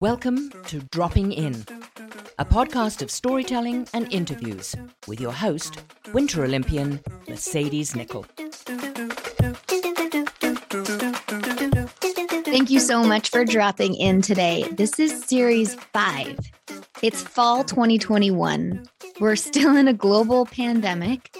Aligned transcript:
Welcome 0.00 0.50
to 0.66 0.80
Dropping 0.90 1.30
In, 1.30 1.64
a 2.40 2.44
podcast 2.44 3.00
of 3.00 3.08
storytelling 3.08 3.86
and 3.94 4.12
interviews 4.12 4.74
with 5.06 5.20
your 5.20 5.30
host, 5.30 5.80
Winter 6.12 6.42
Olympian 6.42 6.98
Mercedes 7.28 7.92
Nicoll. 7.92 8.24
Thank 12.44 12.70
you 12.70 12.80
so 12.80 13.04
much 13.04 13.30
for 13.30 13.44
dropping 13.44 13.94
in 13.94 14.22
today. 14.22 14.64
This 14.72 14.98
is 14.98 15.22
series 15.24 15.74
five. 15.92 16.36
It's 17.00 17.22
fall 17.22 17.62
2021. 17.62 18.86
We're 19.20 19.36
still 19.36 19.76
in 19.76 19.86
a 19.86 19.94
global 19.94 20.46
pandemic. 20.46 21.32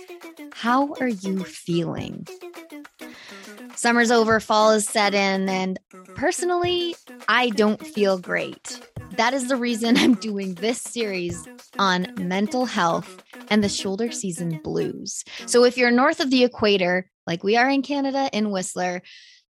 How 0.53 0.95
are 1.01 1.09
you 1.09 1.43
feeling? 1.43 2.29
Summer's 3.75 4.11
over, 4.11 4.41
fall 4.41 4.73
is 4.73 4.87
set 4.87 5.15
in, 5.15 5.49
and 5.49 5.79
personally, 6.15 6.95
I 7.29 7.51
don't 7.51 7.85
feel 7.85 8.19
great. 8.19 8.81
That 9.17 9.35
is 9.35 9.49
the 9.49 9.57
reason 9.57 9.97
I'm 9.97 10.15
doing 10.15 10.55
this 10.55 10.81
series 10.81 11.47
on 11.79 12.13
mental 12.19 12.67
health 12.67 13.23
and 13.51 13.63
the 13.63 13.69
shoulder 13.69 14.11
season 14.13 14.61
blues. 14.63 15.25
So, 15.47 15.65
if 15.65 15.77
you're 15.77 15.91
north 15.91 16.21
of 16.21 16.31
the 16.31 16.45
equator, 16.45 17.11
like 17.27 17.45
we 17.45 17.57
are 17.57 17.69
in 17.69 17.83
Canada 17.83 18.29
in 18.33 18.51
Whistler, 18.51 19.03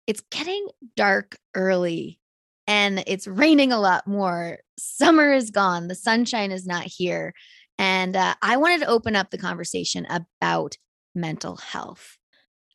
it's 0.07 0.23
getting 0.31 0.69
dark 0.97 1.37
early 1.55 2.21
and 2.67 3.03
it's 3.07 3.27
raining 3.27 3.73
a 3.73 3.81
lot 3.81 4.07
more. 4.07 4.59
Summer 4.79 5.33
is 5.33 5.51
gone, 5.51 5.89
the 5.89 5.95
sunshine 5.95 6.53
is 6.53 6.67
not 6.67 6.85
here. 6.85 7.33
And 7.79 8.17
uh, 8.17 8.35
I 8.43 8.57
wanted 8.57 8.81
to 8.81 8.89
open 8.89 9.17
up 9.17 9.31
the 9.31 9.39
conversation 9.39 10.07
about 10.09 10.77
mental 11.15 11.57
health. 11.57 12.19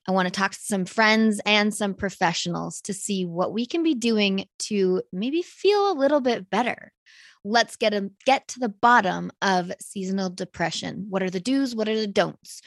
I 0.08 0.12
want 0.12 0.28
to 0.28 0.32
talk 0.32 0.52
to 0.52 0.60
some 0.60 0.86
friends 0.86 1.40
and 1.46 1.74
some 1.74 1.94
professionals 1.94 2.82
to 2.82 2.94
see 2.94 3.26
what 3.26 3.54
we 3.54 3.66
can 3.66 3.84
be 3.84 3.94
doing 3.94 4.46
to 4.60 5.04
maybe 5.14 5.42
feel 5.42 5.92
a 5.92 5.94
little 5.94 6.22
bit 6.22 6.50
better. 6.50 6.92
Let's 7.44 7.76
get 7.76 7.94
a, 7.94 8.10
get 8.26 8.48
to 8.50 8.60
the 8.60 8.70
bottom 8.70 9.32
of 9.42 9.72
seasonal 9.80 10.30
depression. 10.30 11.08
What 11.10 11.24
are 11.24 11.30
the 11.30 11.40
do's? 11.40 11.76
What 11.76 11.88
are 11.88 12.00
the 12.00 12.08
don'ts? 12.08 12.62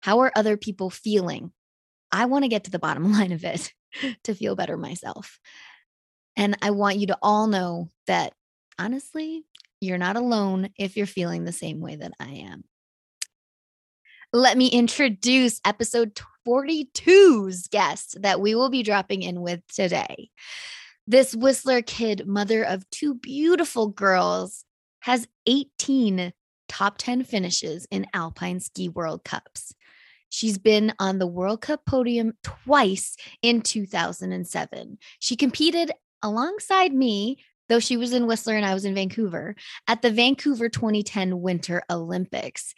How 0.00 0.20
are 0.20 0.32
other 0.34 0.56
people 0.56 0.90
feeling? 0.90 1.52
I 2.10 2.26
want 2.26 2.44
to 2.44 2.48
get 2.48 2.64
to 2.64 2.70
the 2.70 2.78
bottom 2.78 3.12
line 3.12 3.32
of 3.32 3.44
it 3.44 3.72
to 4.24 4.34
feel 4.34 4.56
better 4.56 4.76
myself. 4.76 5.38
And 6.36 6.56
I 6.62 6.70
want 6.70 6.98
you 6.98 7.08
to 7.08 7.18
all 7.22 7.46
know 7.46 7.88
that 8.06 8.32
honestly, 8.78 9.44
you're 9.80 9.98
not 9.98 10.16
alone 10.16 10.70
if 10.78 10.96
you're 10.96 11.06
feeling 11.06 11.44
the 11.44 11.52
same 11.52 11.80
way 11.80 11.96
that 11.96 12.12
I 12.18 12.46
am. 12.50 12.64
Let 14.34 14.56
me 14.56 14.68
introduce 14.68 15.60
episode 15.62 16.18
42's 16.48 17.68
guest 17.68 18.16
that 18.22 18.40
we 18.40 18.54
will 18.54 18.70
be 18.70 18.82
dropping 18.82 19.20
in 19.20 19.42
with 19.42 19.60
today. 19.66 20.30
This 21.06 21.34
Whistler 21.34 21.82
kid, 21.82 22.26
mother 22.26 22.62
of 22.64 22.88
two 22.88 23.12
beautiful 23.12 23.88
girls, 23.88 24.64
has 25.00 25.28
18 25.44 26.32
top 26.66 26.96
10 26.96 27.24
finishes 27.24 27.86
in 27.90 28.06
Alpine 28.14 28.60
Ski 28.60 28.88
World 28.88 29.22
Cups. 29.22 29.74
She's 30.30 30.56
been 30.56 30.94
on 30.98 31.18
the 31.18 31.26
World 31.26 31.60
Cup 31.60 31.84
podium 31.84 32.32
twice 32.42 33.16
in 33.42 33.60
2007. 33.60 34.96
She 35.18 35.36
competed 35.36 35.92
alongside 36.22 36.94
me, 36.94 37.36
though 37.68 37.80
she 37.80 37.98
was 37.98 38.14
in 38.14 38.26
Whistler 38.26 38.54
and 38.56 38.64
I 38.64 38.72
was 38.72 38.86
in 38.86 38.94
Vancouver, 38.94 39.56
at 39.86 40.00
the 40.00 40.10
Vancouver 40.10 40.70
2010 40.70 41.42
Winter 41.42 41.82
Olympics 41.90 42.74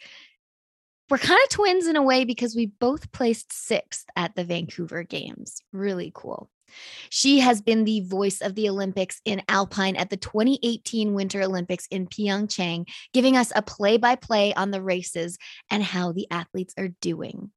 we're 1.09 1.17
kind 1.17 1.39
of 1.43 1.49
twins 1.49 1.87
in 1.87 1.95
a 1.95 2.03
way 2.03 2.25
because 2.25 2.55
we 2.55 2.67
both 2.67 3.11
placed 3.11 3.53
sixth 3.53 4.05
at 4.15 4.35
the 4.35 4.43
Vancouver 4.43 5.03
Games. 5.03 5.61
Really 5.71 6.11
cool. 6.13 6.49
She 7.09 7.39
has 7.39 7.61
been 7.61 7.85
the 7.85 8.01
voice 8.01 8.41
of 8.41 8.55
the 8.55 8.69
Olympics 8.69 9.21
in 9.23 9.41
Alpine 9.47 9.95
at 9.95 10.09
the 10.09 10.17
2018 10.17 11.13
Winter 11.13 11.41
Olympics 11.41 11.87
in 11.91 12.07
Pyeongchang, 12.07 12.87
giving 13.13 13.37
us 13.37 13.51
a 13.55 13.61
play 13.61 13.97
by 13.97 14.15
play 14.15 14.53
on 14.53 14.71
the 14.71 14.81
races 14.81 15.37
and 15.69 15.83
how 15.83 16.11
the 16.11 16.27
athletes 16.31 16.73
are 16.77 16.89
doing. 17.01 17.51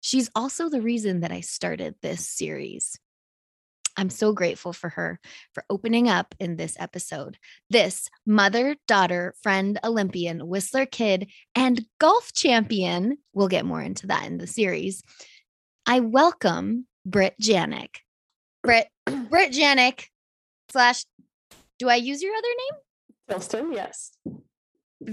She's 0.00 0.30
also 0.34 0.68
the 0.68 0.80
reason 0.80 1.20
that 1.20 1.30
I 1.30 1.40
started 1.40 1.94
this 2.02 2.26
series. 2.26 2.98
I'm 3.96 4.10
so 4.10 4.32
grateful 4.32 4.72
for 4.72 4.88
her 4.90 5.20
for 5.52 5.64
opening 5.68 6.08
up 6.08 6.34
in 6.40 6.56
this 6.56 6.76
episode. 6.78 7.38
This 7.70 8.08
mother, 8.26 8.76
daughter, 8.88 9.34
friend, 9.42 9.78
Olympian, 9.84 10.46
Whistler 10.46 10.86
kid, 10.86 11.30
and 11.54 11.84
golf 12.00 12.32
champion, 12.32 13.18
we'll 13.34 13.48
get 13.48 13.66
more 13.66 13.82
into 13.82 14.06
that 14.08 14.26
in 14.26 14.38
the 14.38 14.46
series. 14.46 15.02
I 15.86 16.00
welcome 16.00 16.86
Britt 17.04 17.34
Janyk. 17.40 17.96
Britt, 18.62 18.88
Britt 19.06 19.52
Janyk 19.52 20.06
slash, 20.70 21.04
do 21.78 21.88
I 21.88 21.96
use 21.96 22.22
your 22.22 22.34
other 22.34 22.48
name? 22.48 22.80
Tilston, 23.30 23.74
yes. 23.74 24.16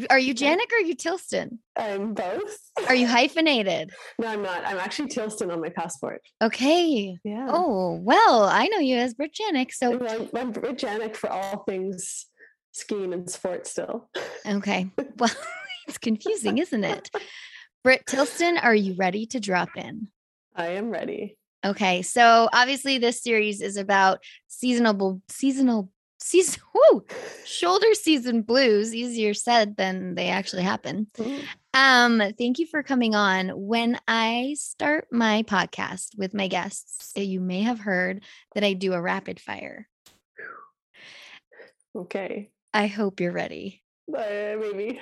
Are 0.10 0.20
you 0.20 0.34
Janyk 0.34 0.72
or 0.72 0.78
are 0.78 0.82
you 0.82 0.96
Tilston? 0.96 1.60
I'm 1.76 2.14
both. 2.14 2.58
Are 2.88 2.96
you 2.96 3.08
hyphenated? 3.18 3.92
no, 4.20 4.28
I'm 4.28 4.42
not. 4.42 4.66
I'm 4.66 4.78
actually 4.78 5.10
Tilston 5.10 5.52
on 5.52 5.62
my 5.62 5.70
passport. 5.70 6.22
Okay. 6.42 7.18
Yeah. 7.24 7.48
Oh, 7.50 8.00
well, 8.02 8.44
I 8.44 8.68
know 8.68 8.80
you 8.80 8.98
as 8.98 9.14
Britt 9.14 9.34
Janyk. 9.34 9.72
So 9.72 9.94
I'm, 10.08 10.30
I'm 10.36 10.52
Britt 10.52 10.78
Janyk 10.78 11.16
for 11.16 11.30
all 11.30 11.64
things 11.68 12.26
skiing 12.72 13.14
and 13.14 13.30
sports 13.30 13.72
still. 13.72 14.10
Okay. 14.46 14.90
Well, 15.18 15.32
it's 15.88 15.98
confusing, 15.98 16.60
isn't 16.60 16.84
it? 16.84 17.10
Britt 17.84 18.06
Tilston, 18.06 18.58
are 18.64 18.76
you 18.76 18.96
ready 18.98 19.26
to 19.28 19.40
drop 19.42 19.70
in? 19.76 20.08
I 20.56 20.68
am 20.68 20.90
ready. 20.90 21.38
Okay. 21.66 22.04
So 22.04 22.48
obviously 22.54 23.00
this 23.00 23.22
series 23.22 23.62
is 23.62 23.76
about 23.76 24.20
seasonal 24.48 25.22
seasonal 25.30 25.90
season 26.20 26.62
whoo, 26.74 27.06
shoulder 27.46 27.94
season 27.94 28.42
blues 28.42 28.94
easier 28.94 29.34
said 29.34 29.76
than 29.78 30.16
they 30.16 30.28
actually 30.30 30.64
happen. 30.64 31.08
Mhm. 31.18 31.42
um 31.74 32.34
thank 32.38 32.60
you 32.60 32.66
for 32.68 32.84
coming 32.84 33.16
on. 33.16 33.50
When 33.50 34.00
i 34.08 34.56
start 34.58 35.08
my 35.12 35.44
podcast 35.44 36.18
with 36.18 36.34
my 36.34 36.48
guests 36.48 37.12
eh, 37.16 37.22
you 37.22 37.40
may 37.40 37.62
have 37.62 37.80
heard 37.80 38.24
that 38.54 38.64
i 38.64 38.74
do 38.74 38.94
a 38.94 39.02
rapid 39.02 39.40
fire. 39.40 39.88
Okay. 41.96 42.52
i 42.74 42.88
hope 42.88 43.20
you're 43.20 43.32
ready. 43.32 43.82
Uh, 44.10 44.56
maybe. 44.60 45.00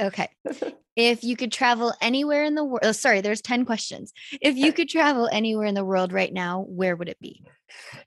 okay. 0.00 0.28
If 0.96 1.24
you 1.24 1.34
could 1.34 1.50
travel 1.50 1.92
anywhere 2.00 2.44
in 2.44 2.54
the 2.54 2.62
world 2.62 2.82
oh, 2.84 2.92
sorry 2.92 3.20
there's 3.20 3.40
10 3.42 3.64
questions. 3.64 4.12
If 4.40 4.56
you 4.56 4.72
could 4.72 4.88
travel 4.88 5.28
anywhere 5.32 5.66
in 5.66 5.74
the 5.74 5.84
world 5.84 6.12
right 6.12 6.32
now 6.32 6.64
where 6.68 6.94
would 6.94 7.08
it 7.08 7.18
be? 7.20 7.42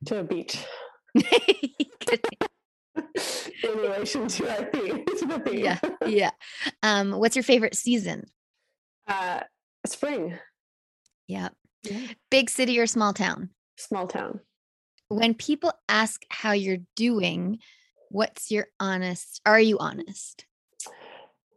To 0.06 0.20
a 0.20 0.24
beach. 0.24 0.58
In 3.64 3.78
relation 3.78 4.28
to 4.28 4.50
our 4.50 4.66
theme. 4.72 5.06
to 5.06 5.40
theme. 5.46 5.58
yeah 5.64 5.80
yeah 6.06 6.32
um 6.84 7.12
what's 7.12 7.36
your 7.36 7.44
favorite 7.44 7.76
season 7.76 8.26
Uh, 9.08 9.42
spring. 9.86 10.38
yeah 11.28 11.50
Yeah. 11.84 12.00
big 12.32 12.50
city 12.50 12.80
or 12.80 12.88
small 12.88 13.14
town 13.14 13.50
Small 13.78 14.08
town. 14.08 14.40
when 15.10 15.34
people 15.34 15.72
ask 15.90 16.24
how 16.30 16.52
you're 16.54 16.80
doing 16.96 17.60
what's 18.10 18.52
your 18.52 18.68
honest 18.80 19.42
are 19.46 19.60
you 19.60 19.78
honest 19.80 20.46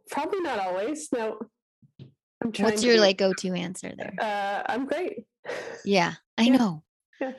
Probably 0.09 0.41
not 0.41 0.59
always. 0.59 1.07
No. 1.13 1.39
I'm 2.43 2.51
trying 2.51 2.65
what's 2.71 2.83
your 2.83 2.99
like 2.99 3.17
go-to 3.17 3.53
answer 3.53 3.93
there 3.97 4.13
Uh, 4.19 4.63
I'm 4.67 4.85
great. 4.85 5.25
yeah 5.85 6.13
i 6.37 6.43
Yeah. 6.43 6.57
know 6.57 6.83
Yeah. 7.21 7.31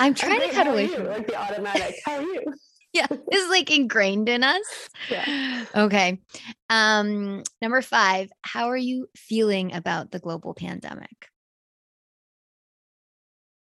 I'm 0.00 0.14
trying 0.14 0.36
great, 0.38 0.50
to 0.50 0.56
cut 0.56 0.66
how 0.66 0.72
are 0.72 0.74
away 0.74 0.84
you? 0.86 0.94
from 0.96 1.06
like 1.06 1.26
the 1.26 1.36
automatic. 1.36 1.96
How 2.04 2.16
are 2.16 2.22
you? 2.22 2.42
yeah 2.92 3.06
it's 3.10 3.50
like 3.50 3.70
ingrained 3.70 4.28
in 4.28 4.42
us 4.42 4.88
Yeah. 5.10 5.64
okay 5.76 6.20
um 6.68 7.42
number 7.62 7.82
five 7.82 8.30
how 8.42 8.68
are 8.68 8.76
you 8.76 9.08
feeling 9.16 9.72
about 9.74 10.10
the 10.10 10.18
global 10.18 10.54
pandemic 10.54 11.28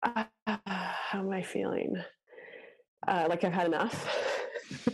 Uh, 0.01 0.23
how 0.65 1.19
am 1.19 1.29
I 1.31 1.41
feeling? 1.41 1.95
Uh, 3.05 3.25
like 3.29 3.43
I've 3.43 3.51
had 3.53 3.67
enough. 3.67 4.39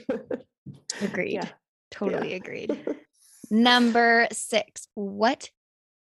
agreed 1.01 1.33
Yeah. 1.33 1.47
totally 1.91 2.33
agreed 2.33 2.71
number 3.51 4.27
six 4.31 4.87
what 4.95 5.49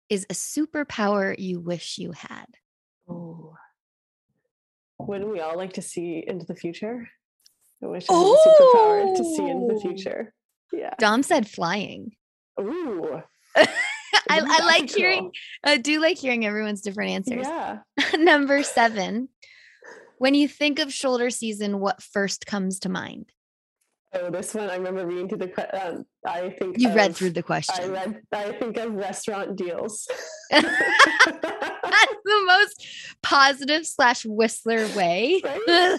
is 0.09 0.25
a 0.31 0.35
superpower 0.35 1.35
you 1.39 1.61
wish 1.61 1.99
you 1.99 2.13
had 2.13 2.47
oh. 3.09 3.48
Wouldn't 5.09 5.31
we 5.33 5.41
all 5.41 5.57
like 5.57 5.73
to 5.75 5.83
see 5.83 6.23
into 6.27 6.45
the 6.47 6.55
future? 6.55 7.09
I 7.83 7.87
wish 7.87 8.07
I 8.09 8.13
had 8.13 8.23
a 8.23 8.37
superpower 8.47 9.17
to 9.17 9.25
see 9.25 9.49
into 9.49 9.67
the 9.69 9.75
Oh. 9.75 9.81
future. 9.81 10.35
Yeah. 10.73 10.93
dom 10.99 11.23
said 11.23 11.49
flying 11.49 12.13
Ooh. 12.61 13.23
I, 13.57 13.67
I 14.31 14.65
like 14.67 14.91
hearing? 14.91 15.31
I 15.65 15.79
do 15.79 16.01
like 16.01 16.19
hearing 16.19 16.45
everyone's 16.45 16.83
different 16.83 17.13
answers. 17.13 17.47
Yeah. 17.47 17.79
Number 18.19 18.63
seven. 18.63 19.29
When 20.19 20.35
you 20.35 20.47
think 20.49 20.79
of 20.79 20.93
shoulder 20.93 21.31
season, 21.31 21.79
what 21.81 22.03
first 22.03 22.45
comes 22.45 22.81
to 22.81 22.89
mind? 22.91 23.33
Oh, 24.13 24.31
this 24.31 24.55
one 24.55 24.69
I 24.71 24.77
remember 24.77 25.07
reading 25.07 25.29
through 25.29 25.39
the. 25.39 25.87
Um, 25.89 26.05
I 26.27 26.51
think 26.51 26.79
You 26.79 26.93
read 26.95 27.15
through 27.15 27.31
the 27.31 27.43
question. 27.43 27.85
I 27.85 27.89
read. 27.89 28.21
I 28.33 28.53
think 28.53 28.77
of 28.79 28.93
restaurant 28.95 29.57
deals. 29.57 30.09
That's 31.91 32.15
the 32.25 32.45
most 32.47 32.87
positive 33.23 33.87
slash 33.87 34.25
whistler 34.25 34.87
way. 34.97 35.41
Right? 35.45 35.99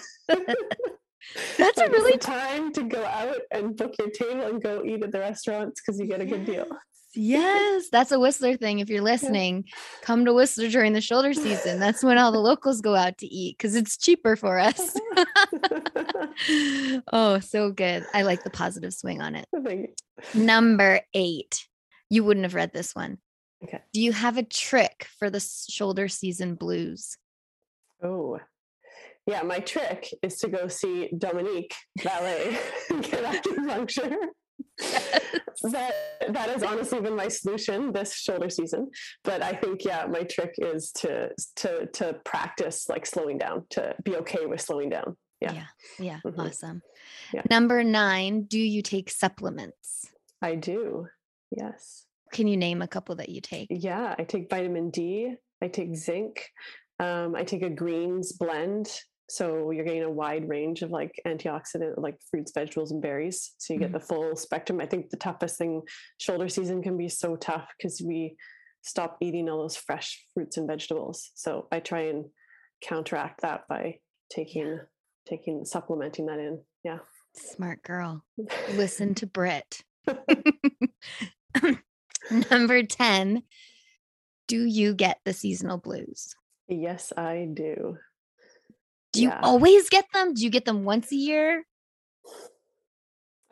That's 1.58 1.78
a 1.78 1.82
Like, 1.82 1.92
really 1.92 2.18
time 2.18 2.72
to 2.72 2.82
go 2.82 3.04
out 3.04 3.36
and 3.50 3.76
book 3.76 3.94
your 3.98 4.10
table 4.10 4.42
and 4.42 4.62
go 4.62 4.82
eat 4.84 5.02
at 5.02 5.12
the 5.12 5.20
restaurants 5.20 5.80
because 5.80 6.00
you 6.00 6.06
get 6.06 6.20
a 6.20 6.26
good 6.26 6.44
deal. 6.46 6.66
Yes, 7.14 7.88
that's 7.90 8.12
a 8.12 8.20
Whistler 8.20 8.56
thing. 8.56 8.78
If 8.78 8.88
you're 8.88 9.02
listening, 9.02 9.64
come 10.02 10.24
to 10.24 10.32
Whistler 10.32 10.68
during 10.68 10.92
the 10.92 11.00
shoulder 11.00 11.34
season. 11.34 11.80
That's 11.80 12.04
when 12.04 12.18
all 12.18 12.30
the 12.30 12.38
locals 12.38 12.80
go 12.80 12.94
out 12.94 13.18
to 13.18 13.26
eat 13.26 13.58
because 13.58 13.74
it's 13.74 13.96
cheaper 13.96 14.36
for 14.36 14.60
us. 14.60 14.96
oh, 17.12 17.40
so 17.40 17.72
good. 17.72 18.06
I 18.14 18.22
like 18.22 18.44
the 18.44 18.50
positive 18.50 18.94
swing 18.94 19.20
on 19.20 19.34
it. 19.34 19.46
Number 20.34 21.00
eight. 21.12 21.66
You 22.10 22.22
wouldn't 22.24 22.44
have 22.44 22.54
read 22.54 22.72
this 22.72 22.94
one. 22.94 23.18
Okay. 23.64 23.80
Do 23.92 24.00
you 24.00 24.12
have 24.12 24.36
a 24.38 24.42
trick 24.42 25.06
for 25.18 25.28
the 25.30 25.40
shoulder 25.40 26.08
season 26.08 26.54
blues? 26.54 27.16
Oh, 28.02 28.38
yeah. 29.26 29.42
My 29.42 29.58
trick 29.60 30.08
is 30.22 30.38
to 30.38 30.48
go 30.48 30.68
see 30.68 31.10
Dominique 31.16 31.74
Ballet 32.02 32.58
get 32.88 33.24
acupuncture. 33.44 34.16
that 34.78 35.92
that 36.28 36.48
has 36.50 36.62
honestly 36.62 37.00
been 37.00 37.16
my 37.16 37.28
solution 37.28 37.92
this 37.92 38.14
shoulder 38.14 38.48
season. 38.48 38.90
But 39.24 39.42
I 39.42 39.52
think 39.52 39.84
yeah, 39.84 40.06
my 40.06 40.22
trick 40.22 40.54
is 40.58 40.90
to 41.00 41.30
to 41.56 41.86
to 41.86 42.14
practice 42.24 42.88
like 42.88 43.04
slowing 43.06 43.36
down, 43.38 43.64
to 43.70 43.94
be 44.02 44.16
okay 44.16 44.46
with 44.46 44.60
slowing 44.60 44.88
down. 44.90 45.16
Yeah, 45.40 45.52
Yeah. 45.52 45.66
yeah, 45.98 46.20
Mhm. 46.24 46.38
Awesome. 46.48 46.82
Yeah. 47.32 47.42
Number 47.50 47.82
nine. 47.84 48.42
Do 48.44 48.58
you 48.58 48.82
take 48.82 49.10
supplements? 49.10 50.06
I 50.42 50.54
do. 50.54 51.08
Yes. 51.50 52.06
Can 52.32 52.46
you 52.46 52.56
name 52.56 52.82
a 52.82 52.88
couple 52.88 53.16
that 53.16 53.28
you 53.28 53.40
take? 53.40 53.68
Yeah, 53.70 54.14
I 54.18 54.24
take 54.24 54.50
vitamin 54.50 54.90
D. 54.90 55.34
I 55.62 55.68
take 55.68 55.96
zinc. 55.96 56.46
Um, 56.98 57.34
I 57.34 57.44
take 57.44 57.62
a 57.62 57.70
greens 57.70 58.32
blend. 58.32 58.88
So 59.28 59.70
you're 59.70 59.84
getting 59.84 60.02
a 60.02 60.10
wide 60.10 60.48
range 60.48 60.82
of 60.82 60.90
like 60.90 61.12
antioxidant, 61.26 61.94
like 61.98 62.16
fruits, 62.30 62.50
vegetables, 62.52 62.90
and 62.90 63.00
berries. 63.00 63.52
So 63.58 63.72
you 63.72 63.80
get 63.80 63.92
the 63.92 64.00
full 64.00 64.34
spectrum. 64.34 64.80
I 64.80 64.86
think 64.86 65.10
the 65.10 65.16
toughest 65.16 65.56
thing, 65.56 65.82
shoulder 66.18 66.48
season 66.48 66.82
can 66.82 66.96
be 66.96 67.08
so 67.08 67.36
tough 67.36 67.68
because 67.78 68.02
we 68.04 68.36
stop 68.82 69.18
eating 69.20 69.48
all 69.48 69.58
those 69.58 69.76
fresh 69.76 70.26
fruits 70.34 70.56
and 70.56 70.66
vegetables. 70.66 71.30
So 71.36 71.68
I 71.70 71.78
try 71.78 72.06
and 72.06 72.24
counteract 72.82 73.42
that 73.42 73.68
by 73.68 73.98
taking, 74.30 74.80
taking, 75.28 75.64
supplementing 75.64 76.26
that 76.26 76.40
in. 76.40 76.60
Yeah. 76.82 76.98
Smart 77.36 77.82
girl. 77.84 78.24
Listen 78.74 79.14
to 79.16 79.26
Brit. 79.26 79.84
Number 82.50 82.82
10. 82.82 83.42
Do 84.48 84.64
you 84.64 84.94
get 84.94 85.20
the 85.24 85.32
seasonal 85.32 85.78
blues? 85.78 86.34
yes, 86.68 87.12
I 87.16 87.48
do. 87.52 87.96
Do 89.12 89.22
you 89.22 89.32
always 89.42 89.88
get 89.88 90.04
them? 90.14 90.34
Do 90.34 90.44
you 90.44 90.50
get 90.50 90.64
them 90.64 90.84
once 90.84 91.10
a 91.10 91.16
year? 91.16 91.64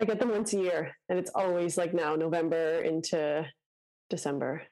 I 0.01 0.05
get 0.05 0.21
them 0.21 0.31
once 0.31 0.53
a 0.53 0.61
year, 0.61 0.93
and 1.09 1.19
it's 1.19 1.33
always 1.35 1.77
like 1.77 1.93
now 1.93 2.15
November 2.15 2.81
into 2.81 3.45
December. 4.09 4.63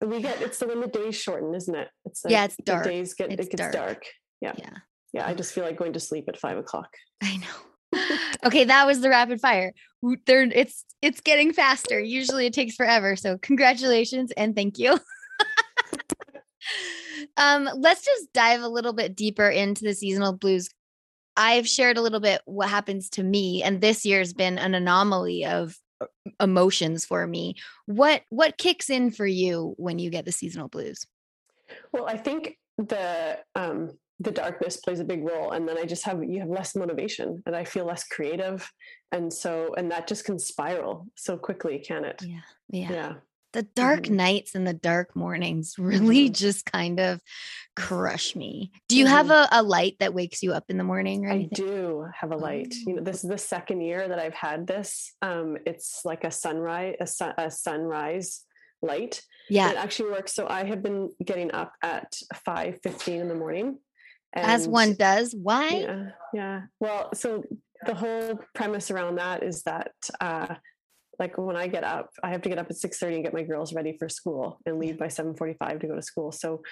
And 0.00 0.10
we 0.10 0.22
get 0.22 0.40
it's 0.40 0.58
the 0.58 0.68
when 0.68 0.80
the 0.80 0.86
days 0.86 1.16
shorten, 1.16 1.54
isn't 1.54 1.74
it? 1.74 1.88
It's 2.04 2.22
Yeah, 2.28 2.42
like 2.42 2.46
it's 2.50 2.56
the 2.56 2.62
dark. 2.62 2.84
days 2.84 3.14
get 3.14 3.32
It's 3.32 3.46
it 3.46 3.50
gets 3.50 3.62
dark. 3.62 3.72
dark. 3.72 4.02
Yeah. 4.40 4.52
Yeah. 4.58 4.76
Yeah, 5.12 5.26
I 5.26 5.34
just 5.34 5.52
feel 5.52 5.64
like 5.64 5.76
going 5.76 5.92
to 5.94 6.00
sleep 6.00 6.24
at 6.28 6.38
five 6.38 6.56
o'clock. 6.58 6.88
I 7.22 7.36
know. 7.38 7.46
Okay, 8.44 8.64
that 8.64 8.86
was 8.86 9.00
the 9.00 9.08
rapid 9.08 9.40
fire. 9.40 9.72
It's 10.02 10.84
it's 11.00 11.20
getting 11.20 11.52
faster. 11.52 12.00
Usually 12.00 12.46
it 12.46 12.52
takes 12.52 12.74
forever. 12.74 13.16
So 13.16 13.38
congratulations 13.38 14.32
and 14.36 14.54
thank 14.54 14.78
you. 14.78 14.98
um, 17.36 17.68
let's 17.76 18.04
just 18.04 18.32
dive 18.32 18.62
a 18.62 18.68
little 18.68 18.92
bit 18.92 19.16
deeper 19.16 19.48
into 19.48 19.84
the 19.84 19.94
seasonal 19.94 20.32
blues. 20.32 20.68
I've 21.36 21.68
shared 21.68 21.96
a 21.96 22.02
little 22.02 22.20
bit 22.20 22.42
what 22.44 22.68
happens 22.68 23.08
to 23.10 23.22
me, 23.22 23.62
and 23.62 23.80
this 23.80 24.04
year's 24.04 24.34
been 24.34 24.58
an 24.58 24.74
anomaly 24.74 25.46
of 25.46 25.78
uh, 26.00 26.06
emotions 26.40 27.04
for 27.04 27.26
me. 27.26 27.56
What 27.86 28.22
what 28.28 28.58
kicks 28.58 28.90
in 28.90 29.10
for 29.10 29.26
you 29.26 29.74
when 29.78 29.98
you 29.98 30.10
get 30.10 30.24
the 30.24 30.32
seasonal 30.32 30.68
blues? 30.68 31.06
Well, 31.90 32.06
I 32.06 32.18
think 32.18 32.58
the 32.76 33.38
um 33.54 33.92
the 34.22 34.30
darkness 34.30 34.76
plays 34.76 35.00
a 35.00 35.04
big 35.04 35.24
role 35.24 35.50
and 35.52 35.68
then 35.68 35.76
I 35.78 35.84
just 35.84 36.04
have 36.04 36.22
you 36.22 36.40
have 36.40 36.48
less 36.48 36.74
motivation 36.76 37.42
and 37.46 37.56
I 37.56 37.64
feel 37.64 37.84
less 37.86 38.04
creative. 38.04 38.70
And 39.10 39.32
so 39.32 39.74
and 39.76 39.90
that 39.90 40.06
just 40.06 40.24
can 40.24 40.38
spiral 40.38 41.06
so 41.16 41.36
quickly, 41.36 41.78
can 41.78 42.04
it? 42.04 42.22
Yeah. 42.22 42.40
Yeah. 42.70 42.90
Yeah. 42.92 43.12
the 43.52 43.64
dark 43.74 44.04
Mhm. 44.04 44.12
nights 44.12 44.54
and 44.54 44.66
the 44.66 44.72
dark 44.72 45.14
mornings 45.14 45.74
really 45.78 46.30
Mhm. 46.30 46.34
just 46.34 46.64
kind 46.64 46.98
of 46.98 47.20
crush 47.76 48.34
me. 48.34 48.72
Do 48.88 48.96
you 48.96 49.04
have 49.06 49.30
a, 49.30 49.46
a 49.52 49.62
light 49.62 49.96
that 50.00 50.14
wakes 50.14 50.42
you 50.42 50.54
up 50.54 50.64
in 50.70 50.78
the 50.78 50.84
morning 50.84 51.26
or 51.26 51.32
I 51.32 51.42
do 51.52 52.06
have 52.18 52.32
a 52.32 52.36
light. 52.36 52.74
You 52.86 52.94
know, 52.96 53.02
this 53.02 53.22
is 53.22 53.28
the 53.28 53.36
second 53.36 53.82
year 53.82 54.08
that 54.08 54.18
I've 54.18 54.32
had 54.32 54.66
this. 54.66 55.12
Um, 55.20 55.58
it's 55.66 56.02
like 56.02 56.24
a 56.24 56.30
sunrise, 56.30 56.96
a, 56.98 57.06
sun, 57.06 57.34
a 57.36 57.50
sunrise 57.50 58.46
light. 58.80 59.20
Yeah. 59.50 59.70
It 59.70 59.76
actually 59.76 60.12
works. 60.12 60.32
So 60.32 60.46
I 60.48 60.64
have 60.64 60.82
been 60.82 61.10
getting 61.22 61.52
up 61.52 61.74
at 61.82 62.16
five 62.46 62.80
fifteen 62.82 63.20
in 63.20 63.28
the 63.28 63.34
morning. 63.34 63.78
As 64.34 64.66
one 64.68 64.94
does. 64.94 65.34
Why? 65.34 65.68
Yeah, 65.68 66.04
yeah. 66.32 66.60
Well, 66.80 67.10
so 67.14 67.44
the 67.86 67.94
whole 67.94 68.38
premise 68.54 68.90
around 68.90 69.16
that 69.16 69.42
is 69.42 69.62
that, 69.64 69.92
uh, 70.20 70.54
like 71.18 71.36
when 71.36 71.56
I 71.56 71.66
get 71.68 71.84
up, 71.84 72.10
I 72.22 72.30
have 72.30 72.42
to 72.42 72.48
get 72.48 72.58
up 72.58 72.68
at 72.70 72.76
six 72.76 72.98
thirty 72.98 73.16
and 73.16 73.24
get 73.24 73.34
my 73.34 73.42
girls 73.42 73.74
ready 73.74 73.96
for 73.98 74.08
school 74.08 74.58
and 74.66 74.78
leave 74.78 74.98
by 74.98 75.08
seven 75.08 75.34
forty 75.36 75.54
five 75.54 75.80
to 75.80 75.86
go 75.86 75.94
to 75.96 76.02
school. 76.02 76.32
So 76.32 76.62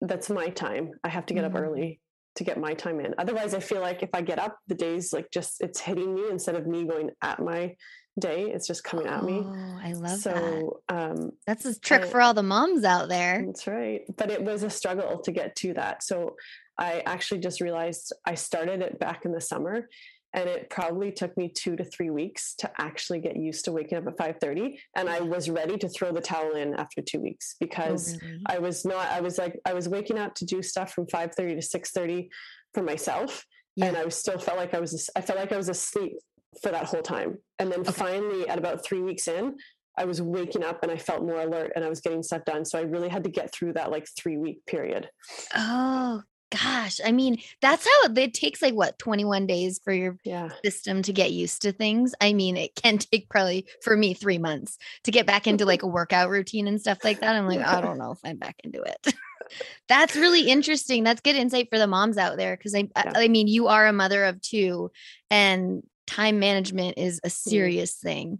that's 0.00 0.30
my 0.30 0.48
time. 0.48 0.90
I 1.04 1.08
have 1.10 1.26
to 1.26 1.34
get 1.34 1.44
Mhm. 1.44 1.54
up 1.54 1.60
early 1.60 2.00
to 2.36 2.44
get 2.44 2.58
my 2.58 2.72
time 2.74 2.98
in. 3.00 3.14
Otherwise, 3.18 3.52
I 3.54 3.60
feel 3.60 3.80
like 3.82 4.02
if 4.02 4.08
I 4.14 4.22
get 4.22 4.38
up, 4.38 4.56
the 4.66 4.74
day's 4.74 5.12
like 5.12 5.30
just 5.30 5.60
it's 5.60 5.80
hitting 5.80 6.14
me 6.14 6.22
instead 6.30 6.54
of 6.54 6.66
me 6.66 6.84
going 6.86 7.10
at 7.20 7.38
my 7.40 7.76
day. 8.18 8.50
It's 8.50 8.66
just 8.66 8.82
coming 8.84 9.06
at 9.06 9.22
me. 9.22 9.42
Oh, 9.44 9.78
I 9.82 9.92
love 9.92 10.02
that. 10.22 10.34
so 10.40 10.80
um, 10.88 11.32
That's 11.46 11.64
a 11.66 11.78
trick 11.78 12.02
I- 12.02 12.06
for 12.08 12.20
all 12.22 12.32
the 12.34 12.42
moms 12.42 12.84
out 12.84 13.08
there. 13.10 13.42
that's 13.44 13.66
right. 13.66 14.02
But 14.16 14.30
it 14.30 14.42
was 14.42 14.62
a 14.62 14.70
struggle 14.70 15.18
to 15.20 15.30
get 15.32 15.54
to 15.56 15.74
that. 15.74 16.02
So 16.02 16.36
I 16.78 17.02
actually 17.06 17.40
just 17.40 17.60
realized 17.60 18.12
I 18.26 18.34
started 18.34 18.80
it 18.82 18.98
back 18.98 19.24
in 19.24 19.32
the 19.32 19.40
summer 19.40 19.88
and 20.34 20.48
it 20.48 20.70
probably 20.70 21.12
took 21.12 21.36
me 21.36 21.48
two 21.54 21.76
to 21.76 21.84
three 21.84 22.08
weeks 22.08 22.54
to 22.54 22.70
actually 22.78 23.20
get 23.20 23.36
used 23.36 23.66
to 23.66 23.72
waking 23.72 23.98
up 23.98 24.06
at 24.06 24.16
5.30 24.16 24.78
and 24.96 25.06
i 25.08 25.20
was 25.20 25.50
ready 25.50 25.76
to 25.76 25.90
throw 25.90 26.10
the 26.10 26.22
towel 26.22 26.52
in 26.54 26.74
after 26.76 27.02
two 27.02 27.20
weeks 27.20 27.54
Oh, 27.54 27.56
because 27.60 28.16
really? 28.22 28.40
i 28.46 28.58
was 28.58 28.86
not 28.86 29.08
i 29.10 29.20
was 29.20 29.36
like 29.36 29.60
i 29.66 29.74
was 29.74 29.90
waking 29.90 30.18
up 30.18 30.34
to 30.36 30.46
do 30.46 30.62
stuff 30.62 30.94
from 30.94 31.04
5.30 31.06 31.60
to 31.60 31.78
6.30 31.78 32.28
for 32.72 32.82
myself 32.82 33.44
and 33.82 33.94
i 33.94 34.04
was 34.06 34.14
still 34.16 34.38
felt 34.38 34.56
like 34.56 34.72
i 34.72 34.80
was 34.80 35.10
i 35.16 35.20
felt 35.20 35.38
like 35.38 35.52
i 35.52 35.56
was 35.58 35.68
asleep 35.68 36.14
for 36.62 36.70
that 36.70 36.84
whole 36.86 37.02
time 37.02 37.36
and 37.58 37.70
then 37.70 37.80
Okay. 37.80 37.92
finally 37.92 38.48
at 38.48 38.56
about 38.58 38.82
three 38.82 39.00
weeks 39.02 39.28
in 39.28 39.54
i 39.98 40.06
was 40.06 40.22
waking 40.22 40.64
up 40.64 40.82
and 40.82 40.90
i 40.90 40.96
felt 40.96 41.22
more 41.22 41.42
alert 41.42 41.72
and 41.76 41.84
i 41.84 41.90
was 41.90 42.00
getting 42.00 42.22
stuff 42.22 42.42
done 42.46 42.64
so 42.64 42.78
i 42.78 42.82
really 42.82 43.10
had 43.10 43.22
to 43.24 43.30
get 43.30 43.52
through 43.52 43.74
that 43.74 43.90
like 43.90 44.06
three 44.18 44.38
week 44.38 44.64
period 44.66 45.10
Oh 45.54 46.22
gosh. 46.52 47.00
I 47.04 47.12
mean, 47.12 47.38
that's 47.60 47.86
how 47.86 48.10
it, 48.10 48.18
it 48.18 48.34
takes 48.34 48.60
like 48.62 48.74
what, 48.74 48.98
21 48.98 49.46
days 49.46 49.80
for 49.82 49.92
your 49.92 50.18
yeah 50.24 50.50
system 50.64 51.02
to 51.02 51.12
get 51.12 51.32
used 51.32 51.62
to 51.62 51.72
things. 51.72 52.14
I 52.20 52.32
mean, 52.32 52.56
it 52.56 52.74
can 52.74 52.98
take 52.98 53.28
probably 53.28 53.66
for 53.82 53.96
me 53.96 54.14
three 54.14 54.38
months 54.38 54.78
to 55.04 55.10
get 55.10 55.26
back 55.26 55.46
into 55.46 55.64
like 55.64 55.82
a 55.82 55.86
workout 55.86 56.28
routine 56.30 56.68
and 56.68 56.80
stuff 56.80 56.98
like 57.04 57.20
that. 57.20 57.34
I'm 57.34 57.46
like, 57.46 57.60
I 57.66 57.80
don't 57.80 57.98
know 58.02 58.12
if 58.12 58.18
I'm 58.24 58.36
back 58.36 58.56
into 58.64 58.82
it. 58.82 59.14
That's 59.88 60.16
really 60.16 60.48
interesting. 60.48 61.04
That's 61.04 61.20
good 61.20 61.36
insight 61.36 61.68
for 61.70 61.78
the 61.78 61.86
moms 61.86 62.16
out 62.18 62.36
there 62.36 62.56
because 62.56 62.74
I, 62.74 62.88
Yeah. 62.96 63.12
I 63.16 63.24
I 63.24 63.28
mean, 63.28 63.48
you 63.48 63.68
are 63.68 63.86
a 63.86 63.92
mother 63.92 64.24
of 64.24 64.40
two, 64.40 64.90
and 65.30 65.82
time 66.06 66.38
management 66.38 66.98
is 66.98 67.16
Mm-hmm. 67.18 67.26
a 67.26 67.30
serious 67.30 67.94
thing. 67.94 68.38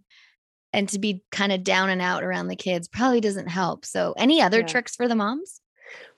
And 0.74 0.88
to 0.90 0.98
be 0.98 1.22
kind 1.30 1.52
of 1.52 1.64
down 1.64 1.90
and 1.90 2.00
out 2.00 2.24
around 2.24 2.48
the 2.48 2.56
kids 2.56 2.88
probably 2.88 3.20
doesn't 3.20 3.48
help. 3.48 3.84
So, 3.84 4.14
any 4.16 4.40
other 4.40 4.60
Yeah. 4.60 4.66
tricks 4.66 4.96
for 4.96 5.06
the 5.06 5.14
moms? 5.14 5.60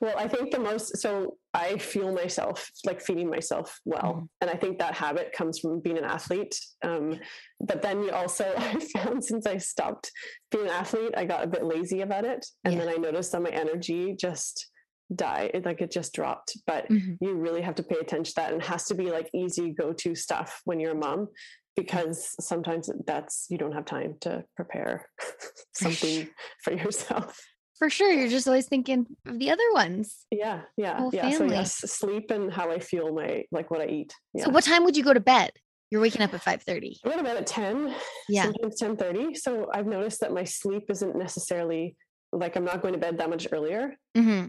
Well, 0.00 0.14
I 0.19 0.28
think 0.28 0.50
the 0.50 0.59
most 0.59 0.99
so 0.99 1.37
I 1.52 1.78
fuel 1.78 2.12
myself 2.12 2.71
like 2.85 3.00
feeding 3.00 3.31
myself 3.31 3.81
well, 3.85 4.14
Mhm. 4.14 4.28
and 4.40 4.50
I 4.50 4.54
think 4.54 4.78
that 4.78 4.95
habit 4.95 5.33
comes 5.33 5.59
from 5.59 5.81
being 5.81 5.99
an 5.99 6.04
athlete. 6.04 6.59
Um, 6.83 7.21
but 7.61 7.83
then 7.83 8.02
you 8.02 8.11
also 8.11 8.52
I 8.57 8.78
found 8.95 9.25
since 9.25 9.47
I 9.47 9.59
stopped 9.59 10.11
being 10.50 10.64
an 10.66 10.71
athlete, 10.73 11.14
I 11.16 11.25
got 11.25 11.45
a 11.45 11.47
bit 11.49 11.64
lazy 11.64 12.00
about 12.02 12.25
it, 12.25 12.45
and 12.64 12.75
Yeah. 12.75 12.81
then 12.85 12.88
I 12.95 12.97
noticed 12.97 13.33
that 13.33 13.43
my 13.43 13.50
energy 13.50 14.14
just 14.14 14.71
died, 15.14 15.50
it, 15.54 15.64
like 15.64 15.81
it 15.83 15.90
just 15.90 16.12
dropped. 16.14 16.57
But 16.66 16.88
Mhm. 16.88 17.19
you 17.21 17.35
really 17.35 17.61
have 17.61 17.75
to 17.76 17.83
pay 17.83 17.97
attention 17.99 18.35
to 18.35 18.40
that, 18.40 18.52
and 18.52 18.62
it 18.62 18.66
has 18.69 18.85
to 18.87 18.95
be 18.95 19.11
like 19.11 19.28
easy 19.35 19.71
go 19.71 19.93
to 19.93 20.14
stuff 20.14 20.61
when 20.64 20.81
you're 20.81 20.93
a 20.93 20.97
mom. 20.97 21.28
Because 21.76 22.37
sometimes 22.38 22.88
that's 23.04 23.47
you 23.50 23.59
don't 23.59 23.73
have 23.73 23.85
time 23.85 24.16
to 24.21 24.45
prepare 24.54 25.11
something 25.75 26.28
for 26.62 26.73
yourself. 26.73 27.40
For 27.78 27.90
sure. 27.90 28.12
You're 28.12 28.28
just 28.28 28.47
always 28.47 28.66
thinking 28.66 29.07
of 29.26 29.38
the 29.38 29.50
other 29.50 29.73
ones. 29.73 30.26
Yeah, 30.31 30.62
yeah, 30.76 31.09
yeah. 31.12 31.31
So 31.31 31.38
family. 31.38 31.57
yes, 31.57 31.75
sleep 31.75 32.31
and 32.31 32.52
how 32.52 32.71
I 32.71 32.78
feel 32.78 33.12
my 33.12 33.45
like 33.50 33.71
what 33.71 33.81
I 33.81 33.87
eat. 33.87 34.14
Yeah. 34.33 34.45
So, 34.45 34.50
what 34.50 34.64
time 34.64 34.85
would 34.85 34.97
you 34.97 35.02
go 35.04 35.12
to 35.12 35.21
bed? 35.21 35.50
You're 35.90 36.00
waking 36.00 36.23
up 36.23 36.33
at 36.35 36.40
5:30. 36.43 36.99
I 37.04 37.09
go 37.11 37.16
to 37.16 37.23
bed 37.23 37.37
at 37.37 37.47
ten, 37.47 37.95
Yeah. 38.28 38.45
sometimes 38.45 38.78
ten 38.78 38.97
thirty. 38.97 39.35
So 39.35 39.69
I've 39.73 39.87
noticed 39.87 40.21
that 40.21 40.33
my 40.33 40.45
sleep 40.45 40.85
isn't 40.88 41.16
necessarily 41.16 41.97
like 42.33 42.57
I'm 42.57 42.64
not 42.64 42.81
going 42.83 42.95
to 42.95 43.00
bed 43.00 43.19
that 43.19 43.31
much 43.31 43.47
earlier, 43.52 43.97
hmm 44.16 44.47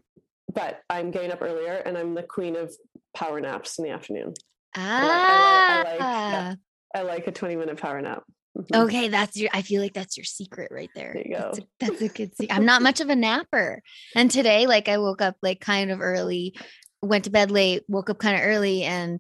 but 0.54 0.80
I'm 0.90 1.10
getting 1.12 1.32
up 1.32 1.42
earlier 1.42 1.74
and 1.86 1.98
I'm 1.98 2.14
the 2.14 2.24
queen 2.24 2.56
of 2.56 2.74
power 3.16 3.42
naps 3.42 3.78
in 3.78 3.84
the 3.86 3.90
afternoon. 3.92 4.34
Ah. 4.78 5.68
I 5.70 5.84
like, 5.84 6.00
yeah, 6.00 6.56
I 6.96 7.02
like 7.02 7.28
a 7.28 7.32
20 7.32 7.56
minute 7.58 7.78
power 7.78 8.00
nap. 8.02 8.24
Mhm. 8.58 8.86
Okay, 8.86 9.10
that's 9.10 9.36
your. 9.36 9.50
I 9.54 9.62
feel 9.62 9.82
like 9.82 9.94
that's 9.94 10.16
your 10.18 10.24
secret 10.24 10.72
right 10.72 10.90
there. 10.96 11.12
There 11.14 11.28
you 11.28 11.36
That's 11.38 11.58
a, 11.58 11.62
go. 11.62 11.68
that's 11.80 12.02
a 12.02 12.08
good. 12.08 12.36
Se- 12.38 12.48
I'm 12.50 12.66
not 12.66 12.82
much 12.82 13.02
of 13.02 13.10
a 13.10 13.16
napper, 13.16 13.82
and 14.16 14.32
today, 14.32 14.66
like, 14.66 14.88
I 14.88 14.98
woke 14.98 15.22
up 15.22 15.36
like 15.42 15.60
kind 15.60 15.92
of 15.92 16.00
early, 16.02 16.56
went 17.02 17.26
to 17.26 17.30
bed 17.32 17.52
late, 17.52 17.84
woke 17.90 18.10
up 18.10 18.18
kind 18.18 18.36
of 18.38 18.44
early, 18.44 18.84
and 18.84 19.20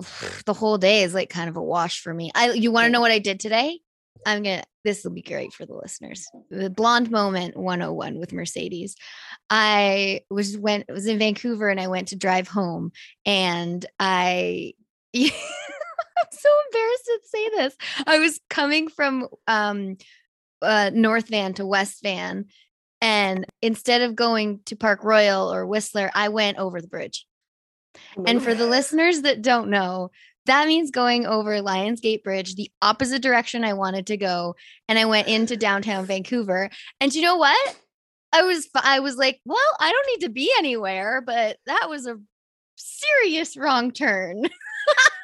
the 0.46 0.52
whole 0.54 0.78
day 0.78 1.02
is 1.04 1.14
like 1.14 1.30
kind 1.30 1.48
of 1.48 1.56
a 1.56 1.62
wash 1.62 2.00
for 2.00 2.12
me. 2.12 2.30
I. 2.34 2.50
You 2.52 2.72
want 2.72 2.86
to 2.86 2.90
know 2.90 3.00
what 3.00 3.12
I 3.12 3.20
did 3.20 3.38
today? 3.38 3.78
I'm 4.26 4.42
gonna. 4.42 4.64
This 4.84 5.04
will 5.04 5.12
be 5.12 5.22
great 5.22 5.52
for 5.52 5.64
the 5.64 5.74
listeners. 5.74 6.26
The 6.50 6.68
blonde 6.68 7.08
moment 7.08 7.56
101 7.56 8.18
with 8.18 8.32
Mercedes. 8.32 8.96
I 9.48 10.22
was 10.28 10.58
went 10.58 10.90
was 10.90 11.06
in 11.06 11.20
Vancouver 11.20 11.68
and 11.68 11.78
I 11.80 11.86
went 11.86 12.08
to 12.08 12.16
drive 12.16 12.48
home, 12.48 12.90
and 13.24 13.86
I. 14.00 14.72
I'm 16.22 16.28
so 16.38 16.48
embarrassed 16.66 17.04
to 17.04 17.20
say 17.24 17.48
this. 17.50 17.76
I 18.06 18.18
was 18.18 18.40
coming 18.48 18.88
from 18.88 19.28
um 19.46 19.96
uh 20.60 20.90
North 20.94 21.28
Van 21.28 21.54
to 21.54 21.66
West 21.66 22.02
Van 22.02 22.46
and 23.02 23.44
instead 23.60 24.02
of 24.02 24.14
going 24.14 24.60
to 24.66 24.76
Park 24.76 25.02
Royal 25.02 25.52
or 25.52 25.66
Whistler, 25.66 26.10
I 26.14 26.28
went 26.28 26.58
over 26.58 26.80
the 26.80 26.86
bridge. 26.86 27.26
And 28.26 28.42
for 28.42 28.54
the 28.54 28.66
listeners 28.66 29.22
that 29.22 29.42
don't 29.42 29.68
know, 29.68 30.12
that 30.46 30.68
means 30.68 30.92
going 30.92 31.26
over 31.26 31.60
Lionsgate 31.60 32.22
Bridge, 32.22 32.54
the 32.54 32.70
opposite 32.80 33.20
direction 33.20 33.64
I 33.64 33.74
wanted 33.74 34.06
to 34.06 34.16
go, 34.16 34.54
and 34.88 34.98
I 35.00 35.04
went 35.04 35.26
into 35.26 35.56
downtown 35.56 36.06
Vancouver. 36.06 36.70
And 37.00 37.12
you 37.12 37.22
know 37.22 37.36
what? 37.36 37.76
I 38.32 38.42
was 38.42 38.68
I 38.74 39.00
was 39.00 39.16
like, 39.16 39.40
well, 39.44 39.58
I 39.80 39.90
don't 39.90 40.06
need 40.06 40.26
to 40.26 40.32
be 40.32 40.50
anywhere, 40.56 41.20
but 41.20 41.58
that 41.66 41.88
was 41.88 42.06
a 42.06 42.20
serious 42.76 43.56
wrong 43.56 43.90
turn. 43.90 44.44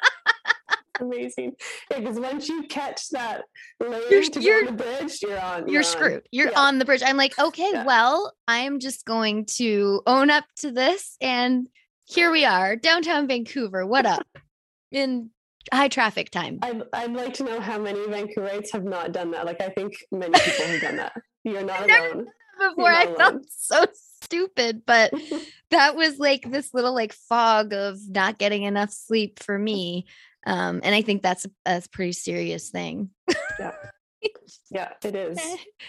amazing. 0.99 1.53
Because 1.89 2.19
once 2.19 2.47
you 2.49 2.63
catch 2.63 3.09
that 3.09 3.43
lane 3.79 4.01
You're- 4.09 4.27
to 4.27 4.41
you're- 4.41 4.67
on 4.67 4.77
the 4.77 4.83
bridge, 4.83 5.21
you're 5.21 5.39
on. 5.39 5.67
you're 5.67 5.79
on. 5.79 5.83
screwed. 5.83 6.27
You're 6.31 6.51
Yeah. 6.51 6.59
on 6.59 6.79
the 6.79 6.85
bridge. 6.85 7.01
I'm 7.05 7.17
like, 7.17 7.37
okay, 7.39 7.69
Yeah. 7.73 7.85
well, 7.85 8.33
I'm 8.47 8.79
just 8.79 9.05
going 9.05 9.45
to 9.57 10.01
own 10.07 10.29
up 10.29 10.45
to 10.57 10.71
this. 10.71 11.15
And 11.21 11.67
here 12.05 12.31
we 12.31 12.45
are, 12.45 12.75
downtown 12.75 13.27
Vancouver. 13.27 13.85
What 13.85 14.05
up? 14.05 14.27
In 14.91 15.29
high 15.71 15.87
traffic 15.89 16.31
time. 16.31 16.59
I'd, 16.63 16.81
I'd 16.93 17.13
like 17.13 17.35
to 17.35 17.43
know 17.43 17.59
how 17.59 17.77
many 17.77 17.99
Vancouverites 17.99 18.71
have 18.71 18.83
not 18.83 19.11
done 19.11 19.31
that. 19.31 19.45
Like, 19.45 19.61
I 19.61 19.69
think 19.69 19.93
many 20.11 20.31
people 20.39 20.65
have 20.65 20.81
done 20.81 20.95
that. 20.97 21.13
You're 21.43 21.63
not 21.63 21.89
alone. 21.89 22.27
Before 22.57 22.89
I 22.91 23.05
felt 23.15 23.43
so 23.49 23.85
stupid, 23.93 24.81
but 24.85 25.13
that 25.71 25.95
was 25.95 26.17
like 26.19 26.49
this 26.51 26.73
little 26.73 26.93
like 26.93 27.13
fog 27.13 27.71
of 27.73 27.97
not 28.09 28.37
getting 28.37 28.63
enough 28.63 28.91
sleep 28.91 29.39
for 29.41 29.57
me. 29.57 30.07
Um, 30.45 30.81
and 30.83 30.95
I 30.95 31.01
think 31.01 31.21
that's 31.21 31.45
a, 31.45 31.51
that's 31.65 31.87
a 31.87 31.89
pretty 31.89 32.13
serious 32.13 32.69
thing. 32.69 33.09
yeah, 33.59 33.71
Yeah, 34.71 34.89
it 35.03 35.15
is. 35.15 35.39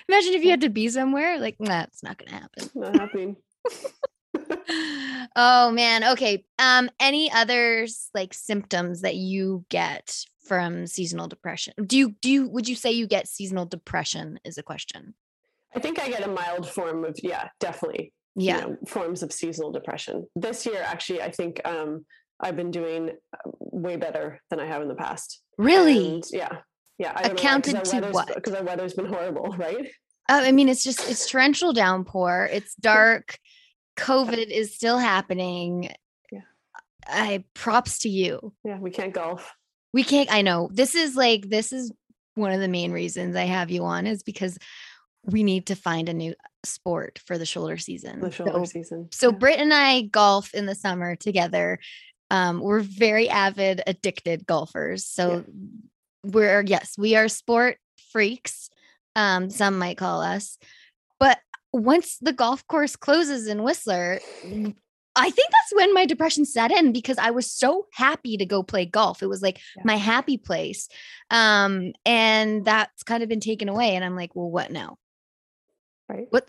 Imagine 0.09 0.35
if 0.35 0.45
you 0.45 0.51
had 0.51 0.61
to 0.63 0.69
be 0.69 0.89
somewhere, 0.89 1.39
like, 1.39 1.57
nah, 1.59 1.83
it's 1.83 2.03
not 2.03 2.19
gonna 2.19 2.41
happen. 2.41 2.71
Not 2.75 2.97
happening. 2.97 3.37
oh 5.37 5.71
man 5.73 6.05
okay 6.05 6.45
um 6.59 6.89
any 6.99 7.31
others 7.31 8.09
like 8.15 8.33
symptoms 8.33 9.03
that 9.03 9.17
you 9.17 9.65
get 9.69 10.25
from 10.47 10.87
seasonal 10.87 11.29
depression 11.29 11.75
do 11.85 11.99
you 11.99 12.15
do 12.23 12.31
you 12.31 12.49
would 12.49 12.69
you 12.69 12.75
say 12.75 12.91
you 12.91 13.07
get 13.07 13.29
seasonal 13.29 13.67
depression 13.67 14.39
is 14.45 14.57
a 14.57 14.63
question 14.63 15.15
I 15.75 15.79
think 15.79 16.01
I 16.01 16.09
get 16.09 16.27
a 16.27 16.31
mild 16.31 16.69
form 16.69 17.05
of, 17.05 17.19
yeah, 17.23 17.49
definitely. 17.61 18.13
you 18.35 18.47
yeah 18.47 18.61
know, 18.61 18.77
forms 18.87 19.23
of 19.23 19.33
seasonal 19.33 19.73
depression. 19.73 20.27
This 20.35 20.67
year, 20.67 20.83
actually, 20.85 21.23
I 21.23 21.31
think 21.31 21.61
um, 21.65 22.05
I've 22.43 22.57
been 22.57 22.71
doing 22.71 23.11
uh, 23.11 23.39
way 23.55 23.97
better 23.97 24.41
than 24.51 24.61
I 24.61 24.67
have 24.67 24.83
in 24.83 24.89
the 24.89 24.95
past. 24.95 25.41
really 25.59 26.15
And 26.15 26.25
yeah. 26.33 26.57
Yeah. 26.99 27.13
I 27.15 27.23
Accounted 27.29 27.85
to 27.85 28.01
what? 28.11 28.35
Because 28.35 28.55
our 28.55 28.63
weather's 28.65 28.95
been 28.95 29.07
horrible, 29.15 29.55
right? 29.59 29.87
Uh, 30.29 30.43
i 30.45 30.53
mean 30.53 30.69
it's 30.69 30.85
just 30.85 31.01
it's 31.11 31.29
torrential 31.29 31.73
downpour 31.73 32.49
it's 32.53 32.75
dark 32.77 33.37
covid 33.97 34.47
is 34.49 34.73
still 34.77 34.97
happening 34.99 35.91
Yeah. 36.31 36.41
i 37.07 37.43
props 37.55 37.99
to 38.01 38.09
you 38.09 38.53
Yeah. 38.63 38.79
We 38.79 38.91
can't 38.93 39.13
golf. 39.13 39.53
we 39.93 40.05
can't 40.05 40.33
i 40.33 40.43
know 40.43 40.71
this 40.73 40.95
is 40.95 41.17
like 41.17 41.49
this 41.49 41.73
is 41.73 41.91
one 42.37 42.53
of 42.53 42.61
the 42.61 42.69
main 42.69 42.93
reasons 42.93 43.35
i 43.35 43.43
have 43.45 43.71
you 43.73 43.83
on 43.85 44.07
is 44.07 44.23
because 44.23 44.57
we 45.25 45.43
need 45.43 45.67
to 45.67 45.75
find 45.75 46.09
a 46.09 46.15
new 46.15 46.35
sport 46.65 47.19
for 47.27 47.37
the 47.37 47.47
shoulder 47.47 47.77
season 47.77 48.21
The 48.21 48.31
shoulder 48.31 48.53
So- 48.53 48.65
season. 48.65 49.09
So 49.11 49.31
Yeah. 49.33 49.37
Britt 49.39 49.59
and 49.59 49.75
I 49.75 50.03
golf 50.03 50.55
in 50.55 50.67
the 50.67 50.75
summer 50.77 51.17
together. 51.17 51.79
Um, 52.31 52.61
we're 52.61 52.81
very 52.81 53.29
avid, 53.29 53.83
addicted 53.87 54.47
golfers. 54.47 55.05
So 55.05 55.45
we're 56.25 56.63
yes, 56.67 56.95
we 56.97 57.17
are 57.17 57.29
sport 57.29 57.79
freaks. 58.13 58.71
Um, 59.17 59.51
some 59.51 59.79
might 59.79 59.97
call 59.99 60.23
us. 60.23 60.59
But 61.19 61.39
once 61.73 62.19
the 62.21 62.33
golf 62.33 62.67
course 62.67 62.97
closes 62.97 63.47
in 63.47 63.63
Whistler, 63.63 64.21
I 65.17 65.31
think 65.31 65.49
that's 65.51 65.75
when 65.75 65.93
my 65.93 66.07
depression 66.07 66.45
set 66.45 66.71
in 66.71 66.93
because 66.93 67.19
I 67.19 67.31
was 67.31 67.51
so 67.51 67.87
happy 67.93 68.37
to 68.37 68.47
go 68.47 68.63
play 68.63 68.87
golf. 68.87 69.23
It 69.23 69.27
was 69.27 69.43
like 69.43 69.59
Yeah. 69.77 69.83
my 69.85 69.97
happy 69.97 70.39
place. 70.39 70.89
Um, 71.31 71.93
and 72.07 72.65
that's 72.65 73.03
kind 73.03 73.23
of 73.23 73.29
been 73.29 73.41
taken 73.41 73.69
away. 73.69 73.97
And 73.97 74.05
I'm 74.05 74.15
like, 74.17 74.35
well, 74.37 74.51
what 74.51 74.71
now? 74.71 74.97
right. 76.09 76.27
what- 76.31 76.49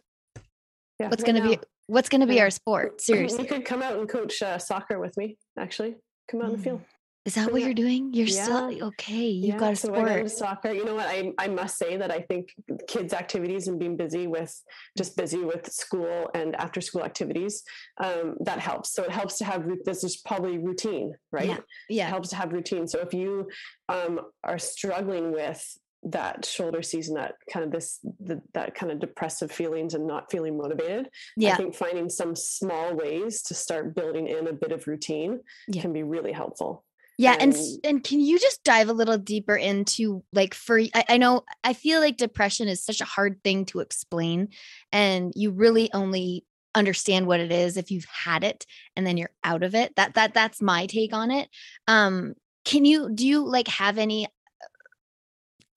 Yeah, 0.99 1.09
What's 1.09 1.23
what 1.23 1.27
gonna 1.33 1.47
be 1.47 1.59
what's 1.87 2.09
gonna 2.09 2.27
be 2.27 2.39
our 2.41 2.49
sport? 2.49 3.01
Seriously. 3.01 3.43
You 3.43 3.47
could 3.47 3.65
come 3.65 3.81
out 3.81 3.97
and 3.97 4.07
coach 4.07 4.41
uh, 4.41 4.57
soccer 4.57 4.99
with 4.99 5.15
me, 5.17 5.37
actually. 5.57 5.95
Come 6.29 6.41
out 6.41 6.51
in 6.51 6.57
the 6.57 6.63
field. 6.63 6.81
Is 7.23 7.35
that 7.35 7.51
what 7.51 7.61
Yeah. 7.61 7.67
you're 7.67 7.75
doing? 7.75 8.13
You're 8.15 8.25
still 8.25 8.83
okay. 8.85 9.27
You've 9.27 9.53
Yeah, 9.53 9.57
got 9.59 9.73
a 9.73 9.75
so 9.75 9.89
sport. 9.89 10.31
soccer. 10.31 10.71
You 10.71 10.83
know 10.85 10.95
what? 10.95 11.05
I, 11.05 11.31
I 11.37 11.49
must 11.49 11.77
say 11.77 11.95
that 11.95 12.09
I 12.09 12.21
think 12.21 12.49
kids' 12.87 13.13
activities 13.13 13.67
and 13.67 13.77
being 13.77 13.95
busy 13.95 14.25
with 14.25 14.51
just 14.97 15.15
busy 15.15 15.37
with 15.43 15.71
school 15.71 16.31
and 16.33 16.55
after 16.55 16.81
school 16.81 17.03
activities, 17.03 17.61
um, 18.03 18.37
that 18.39 18.57
helps. 18.57 18.93
So 18.93 19.03
it 19.03 19.11
helps 19.11 19.37
to 19.37 19.45
have 19.45 19.67
this 19.85 20.03
is 20.03 20.17
probably 20.17 20.57
routine, 20.57 21.13
right? 21.31 21.61
Yeah. 21.89 22.07
It 22.07 22.09
helps 22.09 22.29
to 22.29 22.37
have 22.37 22.53
routine. 22.53 22.87
So 22.87 22.97
if 23.01 23.13
you 23.13 23.49
um, 23.87 24.21
are 24.43 24.57
struggling 24.57 25.31
with 25.31 25.63
that 26.03 26.45
shoulder 26.45 26.81
season, 26.81 27.15
that 27.15 27.35
kind 27.51 27.63
of 27.65 27.71
this 27.71 27.99
the, 28.19 28.41
that 28.53 28.73
kind 28.75 28.91
of 28.91 28.99
depressive 28.99 29.51
feelings 29.51 29.93
and 29.93 30.07
not 30.07 30.31
feeling 30.31 30.57
motivated, 30.57 31.09
yeah. 31.37 31.53
I 31.53 31.55
think 31.55 31.75
finding 31.75 32.09
some 32.09 32.35
small 32.35 32.95
ways 32.95 33.41
to 33.43 33.53
start 33.53 33.95
building 33.95 34.27
in 34.27 34.47
a 34.47 34.53
bit 34.53 34.71
of 34.71 34.87
routine 34.87 35.41
Yeah. 35.67 35.81
can 35.81 35.93
be 35.93 36.03
really 36.03 36.31
helpful. 36.31 36.83
Yeah. 37.17 37.35
And 37.39 37.53
and- 37.53 37.79
and 37.83 38.03
can 38.03 38.19
you 38.19 38.39
just 38.39 38.63
dive 38.63 38.89
a 38.89 38.93
little 38.93 39.17
deeper 39.19 39.55
into 39.55 40.23
like 40.33 40.53
for 40.55 40.79
I, 40.79 41.03
I 41.09 41.17
know 41.17 41.43
I 41.63 41.73
feel 41.73 41.99
like 41.99 42.17
depression 42.17 42.67
is 42.67 42.83
such 42.83 43.01
a 43.01 43.05
hard 43.05 43.43
thing 43.43 43.65
to 43.65 43.79
explain. 43.79 44.49
And 44.91 45.31
you 45.35 45.51
really 45.51 45.93
only 45.93 46.45
understand 46.73 47.27
what 47.27 47.41
it 47.41 47.51
is 47.51 47.75
if 47.77 47.91
you've 47.91 48.05
had 48.05 48.43
it 48.43 48.65
and 48.95 49.05
then 49.05 49.17
you're 49.17 49.29
out 49.43 49.61
of 49.61 49.75
it. 49.75 49.95
That 49.97 50.15
that 50.15 50.33
that's 50.33 50.61
my 50.61 50.87
take 50.87 51.13
on 51.13 51.29
it. 51.29 51.49
Um, 51.87 52.33
can 52.65 52.85
you 52.85 53.11
do 53.13 53.27
you 53.27 53.45
like 53.45 53.67
have 53.67 53.97
any 53.99 54.27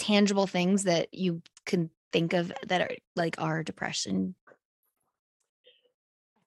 tangible 0.04 0.46
things 0.46 0.84
that 0.84 1.08
you 1.12 1.40
can 1.64 1.88
think 2.12 2.34
of 2.34 2.52
that 2.66 2.82
are 2.82 2.90
like 3.16 3.37
are 3.38 3.62
depression? 3.62 4.34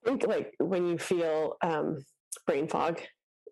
I 0.06 0.10
think 0.10 0.28
like 0.28 0.54
when 0.60 0.88
you 0.88 0.98
feel 1.00 1.58
um, 1.62 2.06
brain 2.46 2.68
fog, 2.68 3.02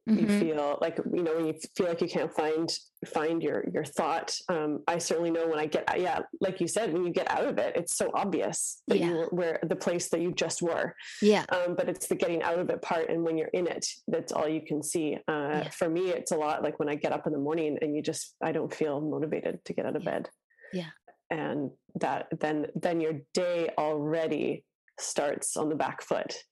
you 0.07 0.27
Mhm. 0.27 0.39
feel 0.39 0.77
like 0.81 0.97
you 1.13 1.23
know 1.23 1.35
when 1.35 1.47
you 1.47 1.55
feel 1.75 1.87
like 1.87 1.99
you 2.01 2.07
can't 2.07 2.31
find 2.31 2.69
find 3.07 3.41
your 3.41 3.65
your 3.73 3.83
thought. 3.83 4.35
Um, 4.49 4.83
I 4.87 4.97
certainly 4.99 5.31
know 5.31 5.47
when 5.47 5.57
I 5.59 5.65
get 5.65 5.83
yeah, 5.99 6.19
like 6.41 6.61
you 6.61 6.67
said, 6.67 6.93
when 6.93 7.03
you 7.05 7.11
get 7.11 7.29
out 7.29 7.45
of 7.45 7.57
it, 7.57 7.75
it's 7.75 7.95
so 7.95 8.11
obvious 8.13 8.81
that 8.87 8.99
Yeah. 8.99 9.07
you 9.07 9.15
were 9.15 9.27
where 9.31 9.59
the 9.63 9.75
place 9.75 10.09
that 10.09 10.21
you 10.21 10.31
just 10.31 10.61
were. 10.61 10.95
Yeah. 11.21 11.45
Um, 11.49 11.75
but 11.75 11.89
it's 11.89 12.07
the 12.07 12.15
getting 12.15 12.43
out 12.43 12.59
of 12.59 12.69
it 12.69 12.81
part, 12.81 13.09
and 13.09 13.23
when 13.23 13.37
you're 13.37 13.47
in 13.49 13.67
it, 13.67 13.85
that's 14.07 14.31
all 14.31 14.47
you 14.47 14.61
can 14.61 14.83
see. 14.83 15.15
Uh, 15.27 15.61
Yeah. 15.63 15.69
For 15.69 15.89
me, 15.89 16.09
it's 16.11 16.31
a 16.31 16.37
lot 16.37 16.61
like 16.63 16.77
when 16.79 16.89
I 16.89 16.95
get 16.95 17.11
up 17.11 17.25
in 17.27 17.33
the 17.33 17.39
morning 17.39 17.77
and 17.81 17.95
you 17.95 18.01
just 18.01 18.35
I 18.41 18.51
don't 18.51 18.73
feel 18.73 19.01
motivated 19.01 19.63
to 19.65 19.73
get 19.73 19.85
out 19.87 19.95
of 19.95 20.03
Yeah. 20.03 20.11
bed. 20.11 20.29
Yeah. 20.73 20.89
and 21.31 21.71
that 21.95 22.27
then 22.39 22.67
then 22.75 23.01
your 23.01 23.13
day 23.33 23.69
already 23.79 24.63
starts 24.99 25.57
on 25.57 25.69
the 25.69 25.75
back 25.75 26.03
foot. 26.03 26.43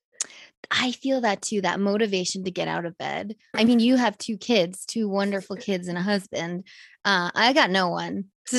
I 0.71 0.91
feel 0.91 1.21
that 1.21 1.41
too, 1.41 1.61
that 1.61 1.79
motivation 1.79 2.43
to 2.43 2.51
get 2.51 2.67
out 2.67 2.85
of 2.85 2.97
bed. 2.97 3.35
I 3.53 3.63
mean, 3.63 3.79
you 3.79 3.95
have 3.95 4.17
two 4.17 4.37
kids, 4.37 4.85
two 4.85 5.07
wonderful 5.09 5.55
kids 5.57 5.87
and 5.87 5.97
a 5.97 6.01
husband. 6.01 6.65
Uh, 7.05 7.31
I 7.35 7.53
got 7.53 7.69
no 7.69 7.89
one. 7.89 8.25
so 8.45 8.57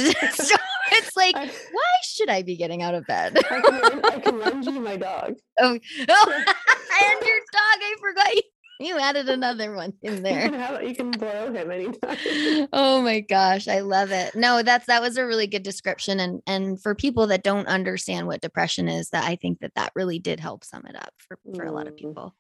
it's 0.93 1.17
like, 1.17 1.37
I, 1.37 1.47
why 1.47 1.93
should 2.03 2.29
I 2.29 2.43
be 2.43 2.57
getting 2.57 2.83
out 2.83 2.95
of 2.95 3.07
bed? 3.07 3.39
I 3.39 3.61
can 3.61 3.81
run, 3.81 4.05
I 4.05 4.19
can 4.21 4.39
run 4.39 4.63
you 4.63 4.73
my 4.81 4.97
dog. 4.97 5.35
oh, 5.61 5.79
oh, 6.09 6.33
and 6.33 7.27
your 7.27 7.41
dog, 7.53 7.79
I 7.81 7.95
forgot 8.01 8.35
you, 8.35 8.43
you 8.85 8.99
added 8.99 9.29
another 9.29 9.75
one 9.75 9.93
in 10.03 10.23
there. 10.27 10.83
you 10.83 10.95
can 10.95 11.11
borrow 11.11 11.53
him 11.53 11.71
anytime. 11.71 12.69
oh 12.73 13.03
my 13.03 13.21
gosh, 13.21 13.67
I 13.69 13.81
love 13.81 14.11
it. 14.13 14.35
No, 14.35 14.63
that's 14.63 14.87
that 14.87 15.03
was 15.03 15.17
a 15.17 15.27
really 15.27 15.47
good 15.47 15.63
description 15.63 16.21
and 16.21 16.43
and 16.47 16.81
for 16.83 16.95
people 16.95 17.27
that 17.29 17.43
don't 17.43 17.67
understand 17.67 18.27
what 18.27 18.41
depression 18.41 18.89
is, 18.89 19.11
that 19.11 19.25
I 19.25 19.37
think 19.37 19.61
that 19.61 19.75
that 19.77 19.93
really 19.95 20.19
did 20.19 20.41
help 20.41 20.65
sum 20.65 20.85
it 20.87 20.97
up 20.97 21.15
for 21.19 21.39
for 21.55 21.65
a 21.65 21.73
lot 21.73 21.87
of 21.87 21.95
Mm. 21.95 21.99
people. 21.99 22.35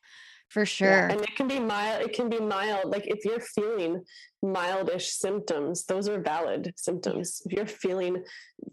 For 0.51 0.67
sure. 0.67 0.89
Yeah, 0.89 1.09
and 1.13 1.21
it 1.23 1.35
can 1.35 1.49
be 1.49 1.59
mild, 1.59 2.03
it 2.03 2.13
can 2.13 2.29
be 2.29 2.39
mild. 2.39 2.85
Like 2.91 3.07
if 3.09 3.25
you're 3.25 3.41
feeling 3.41 4.05
mildish 4.45 5.09
symptoms, 5.09 5.85
those 5.87 6.09
are 6.09 6.21
valid 6.21 6.73
symptoms. 6.77 7.43
If 7.47 7.53
you're 7.53 7.67
feeling 7.67 8.23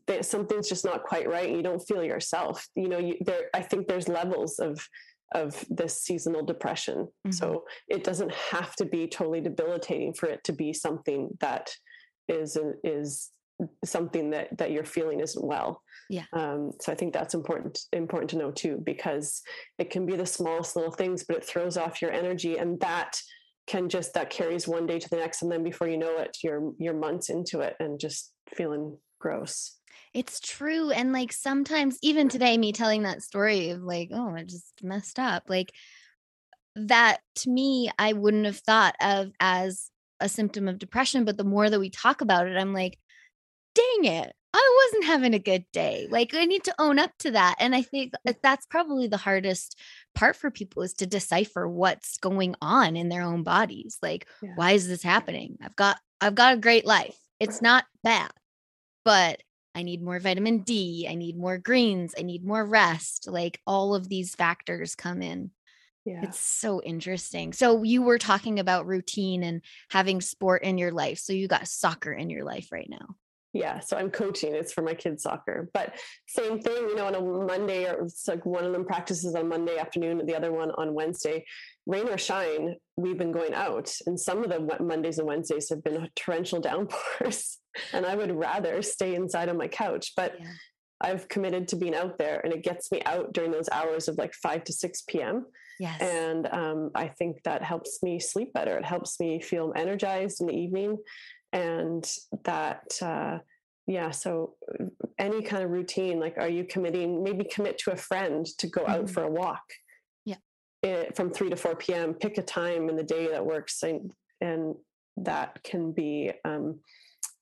that 0.05 0.25
something's 0.25 0.69
just 0.69 0.85
not 0.85 1.03
quite 1.03 1.27
right, 1.27 1.49
you 1.49 1.63
don't 1.63 1.79
feel 1.79 2.03
yourself, 2.03 2.67
you 2.75 2.87
know, 2.87 2.99
you, 2.99 3.15
there, 3.21 3.49
I 3.53 3.61
think 3.61 3.87
there's 3.87 4.07
levels 4.07 4.59
of, 4.59 4.85
of 5.33 5.63
this 5.69 6.01
seasonal 6.01 6.45
depression. 6.45 7.07
Mm-hmm. 7.25 7.31
So 7.31 7.63
it 7.87 8.03
doesn't 8.03 8.33
have 8.33 8.75
to 8.75 8.85
be 8.85 9.07
totally 9.07 9.41
debilitating 9.41 10.13
for 10.13 10.27
it 10.27 10.43
to 10.45 10.53
be 10.53 10.73
something 10.73 11.29
that 11.39 11.71
is, 12.27 12.57
is 12.83 13.31
something 13.85 14.31
that 14.31 14.57
that 14.57 14.71
you're 14.71 14.83
feeling 14.83 15.19
isn't 15.19 15.45
well 15.45 15.81
yeah 16.09 16.23
um, 16.33 16.71
so 16.79 16.91
i 16.91 16.95
think 16.95 17.13
that's 17.13 17.33
important 17.33 17.79
important 17.93 18.29
to 18.29 18.37
know 18.37 18.51
too 18.51 18.81
because 18.83 19.41
it 19.77 19.89
can 19.89 20.05
be 20.05 20.15
the 20.15 20.25
smallest 20.25 20.75
little 20.75 20.91
things 20.91 21.23
but 21.23 21.37
it 21.37 21.45
throws 21.45 21.77
off 21.77 22.01
your 22.01 22.11
energy 22.11 22.57
and 22.57 22.79
that 22.79 23.19
can 23.67 23.87
just 23.87 24.13
that 24.13 24.29
carries 24.29 24.67
one 24.67 24.87
day 24.87 24.99
to 24.99 25.09
the 25.09 25.15
next 25.15 25.41
and 25.41 25.51
then 25.51 25.63
before 25.63 25.87
you 25.87 25.97
know 25.97 26.17
it 26.17 26.35
you're 26.43 26.71
you're 26.79 26.93
months 26.93 27.29
into 27.29 27.59
it 27.59 27.75
and 27.79 27.99
just 27.99 28.33
feeling 28.55 28.97
gross 29.19 29.77
it's 30.13 30.39
true 30.39 30.91
and 30.91 31.13
like 31.13 31.31
sometimes 31.31 31.97
even 32.01 32.27
today 32.27 32.57
me 32.57 32.71
telling 32.71 33.03
that 33.03 33.21
story 33.21 33.69
of 33.69 33.81
like 33.81 34.09
oh 34.13 34.35
i 34.35 34.43
just 34.43 34.73
messed 34.83 35.19
up 35.19 35.43
like 35.47 35.71
that 36.75 37.19
to 37.35 37.49
me 37.49 37.89
i 37.97 38.13
wouldn't 38.13 38.45
have 38.45 38.57
thought 38.57 38.95
of 39.01 39.31
as 39.39 39.89
a 40.19 40.27
symptom 40.27 40.67
of 40.67 40.79
depression 40.79 41.25
but 41.25 41.37
the 41.37 41.43
more 41.43 41.69
that 41.69 41.79
we 41.79 41.89
talk 41.89 42.21
about 42.21 42.47
it 42.47 42.57
i'm 42.57 42.73
like 42.73 42.97
dang 43.75 44.05
it, 44.05 44.33
I 44.53 44.85
wasn't 44.85 45.05
having 45.05 45.33
a 45.33 45.39
good 45.39 45.65
day. 45.71 46.07
Like 46.09 46.33
I 46.33 46.45
need 46.45 46.63
to 46.65 46.75
own 46.77 46.99
up 46.99 47.11
to 47.19 47.31
that. 47.31 47.55
And 47.59 47.73
I 47.73 47.81
think 47.81 48.13
that's 48.43 48.65
probably 48.65 49.07
the 49.07 49.17
hardest 49.17 49.77
part 50.15 50.35
for 50.35 50.51
people 50.51 50.83
is 50.83 50.93
to 50.95 51.07
decipher 51.07 51.67
what's 51.67 52.17
going 52.17 52.55
on 52.61 52.95
in 52.95 53.09
their 53.09 53.21
own 53.21 53.43
bodies. 53.43 53.97
Like, 54.01 54.27
yeah. 54.41 54.51
why 54.55 54.71
is 54.71 54.87
this 54.87 55.03
happening? 55.03 55.57
I've 55.61 55.75
got 55.75 55.97
I've 56.19 56.35
got 56.35 56.53
a 56.53 56.57
great 56.57 56.85
life. 56.85 57.17
It's 57.39 57.61
not 57.61 57.85
bad, 58.03 58.31
but 59.03 59.41
I 59.73 59.83
need 59.83 60.01
more 60.01 60.19
vitamin 60.19 60.59
D. 60.59 61.07
I 61.09 61.15
need 61.15 61.37
more 61.37 61.57
greens. 61.57 62.13
I 62.17 62.23
need 62.23 62.45
more 62.45 62.65
rest. 62.65 63.27
Like 63.27 63.59
all 63.65 63.95
of 63.95 64.09
these 64.09 64.35
factors 64.35 64.95
come 64.95 65.21
in. 65.21 65.51
Yeah. 66.05 66.21
It's 66.23 66.39
so 66.39 66.81
interesting. 66.81 67.53
So 67.53 67.83
you 67.83 68.01
were 68.01 68.17
talking 68.17 68.59
about 68.59 68.87
routine 68.87 69.43
and 69.43 69.61
having 69.89 70.19
sport 70.19 70.63
in 70.63 70.77
your 70.77 70.91
life. 70.91 71.19
So 71.19 71.33
you 71.33 71.47
got 71.47 71.67
soccer 71.67 72.11
in 72.11 72.29
your 72.29 72.43
life 72.43 72.69
right 72.71 72.89
now 72.89 73.15
yeah 73.53 73.79
so 73.79 73.97
i'm 73.97 74.09
coaching 74.09 74.55
it's 74.55 74.71
for 74.71 74.81
my 74.81 74.93
kids 74.93 75.23
soccer 75.23 75.69
but 75.73 75.93
same 76.27 76.59
thing 76.59 76.73
you 76.73 76.95
know 76.95 77.07
on 77.07 77.15
a 77.15 77.21
monday 77.21 77.85
or 77.85 78.03
it's 78.03 78.27
like 78.27 78.45
one 78.45 78.63
of 78.63 78.71
them 78.71 78.85
practices 78.85 79.35
on 79.35 79.49
monday 79.49 79.77
afternoon 79.77 80.25
the 80.25 80.35
other 80.35 80.51
one 80.51 80.71
on 80.71 80.93
wednesday 80.93 81.43
rain 81.85 82.07
or 82.07 82.17
shine 82.17 82.75
we've 82.95 83.17
been 83.17 83.31
going 83.31 83.53
out 83.53 83.93
and 84.07 84.19
some 84.19 84.43
of 84.43 84.49
the 84.49 84.83
mondays 84.83 85.17
and 85.17 85.27
wednesdays 85.27 85.69
have 85.69 85.83
been 85.83 86.07
torrential 86.15 86.59
downpours 86.61 87.57
and 87.93 88.05
i 88.05 88.15
would 88.15 88.31
rather 88.31 88.81
stay 88.81 89.15
inside 89.15 89.49
on 89.49 89.57
my 89.57 89.67
couch 89.67 90.13
but 90.15 90.35
yeah. 90.39 90.47
i've 91.01 91.27
committed 91.27 91.67
to 91.67 91.75
being 91.75 91.95
out 91.95 92.17
there 92.17 92.41
and 92.43 92.53
it 92.53 92.63
gets 92.63 92.91
me 92.91 93.01
out 93.05 93.33
during 93.33 93.51
those 93.51 93.69
hours 93.71 94.07
of 94.07 94.17
like 94.17 94.33
5 94.33 94.63
to 94.65 94.73
6 94.73 95.03
p.m 95.07 95.45
Yes. 95.79 95.99
And 95.99 96.47
um, 96.51 96.91
I 96.93 97.07
think 97.07 97.41
that 97.43 97.63
helps 97.63 98.03
me 98.03 98.19
sleep 98.19 98.53
better. 98.53 98.77
It 98.77 98.85
helps 98.85 99.19
me 99.19 99.41
feel 99.41 99.73
energized 99.75 100.39
in 100.39 100.45
the 100.45 100.53
evening 100.53 100.99
and 101.53 102.09
that 102.43 102.97
uh, 103.01 103.39
yeah 103.87 104.11
so 104.11 104.55
uh, 104.79 104.85
any 105.19 105.41
kind 105.41 105.63
of 105.63 105.71
routine 105.71 106.19
like 106.19 106.37
are 106.37 106.49
you 106.49 106.63
committing 106.63 107.23
maybe 107.23 107.43
commit 107.43 107.77
to 107.77 107.91
a 107.91 107.95
friend 107.95 108.45
to 108.57 108.67
go 108.67 108.85
out 108.87 109.05
mm-hmm. 109.05 109.13
for 109.13 109.23
a 109.23 109.29
walk 109.29 109.63
yeah 110.25 110.35
it, 110.81 110.87
eh, 110.87 111.11
from 111.15 111.31
3 111.31 111.49
to 111.49 111.55
4 111.55 111.75
p.m 111.75 112.13
pick 112.13 112.37
a 112.37 112.41
time 112.41 112.89
in 112.89 112.95
the 112.95 113.03
day 113.03 113.27
that 113.27 113.45
works 113.45 113.83
and, 113.83 114.11
and 114.39 114.75
that 115.17 115.61
can 115.63 115.91
be 115.91 116.31
um, 116.45 116.79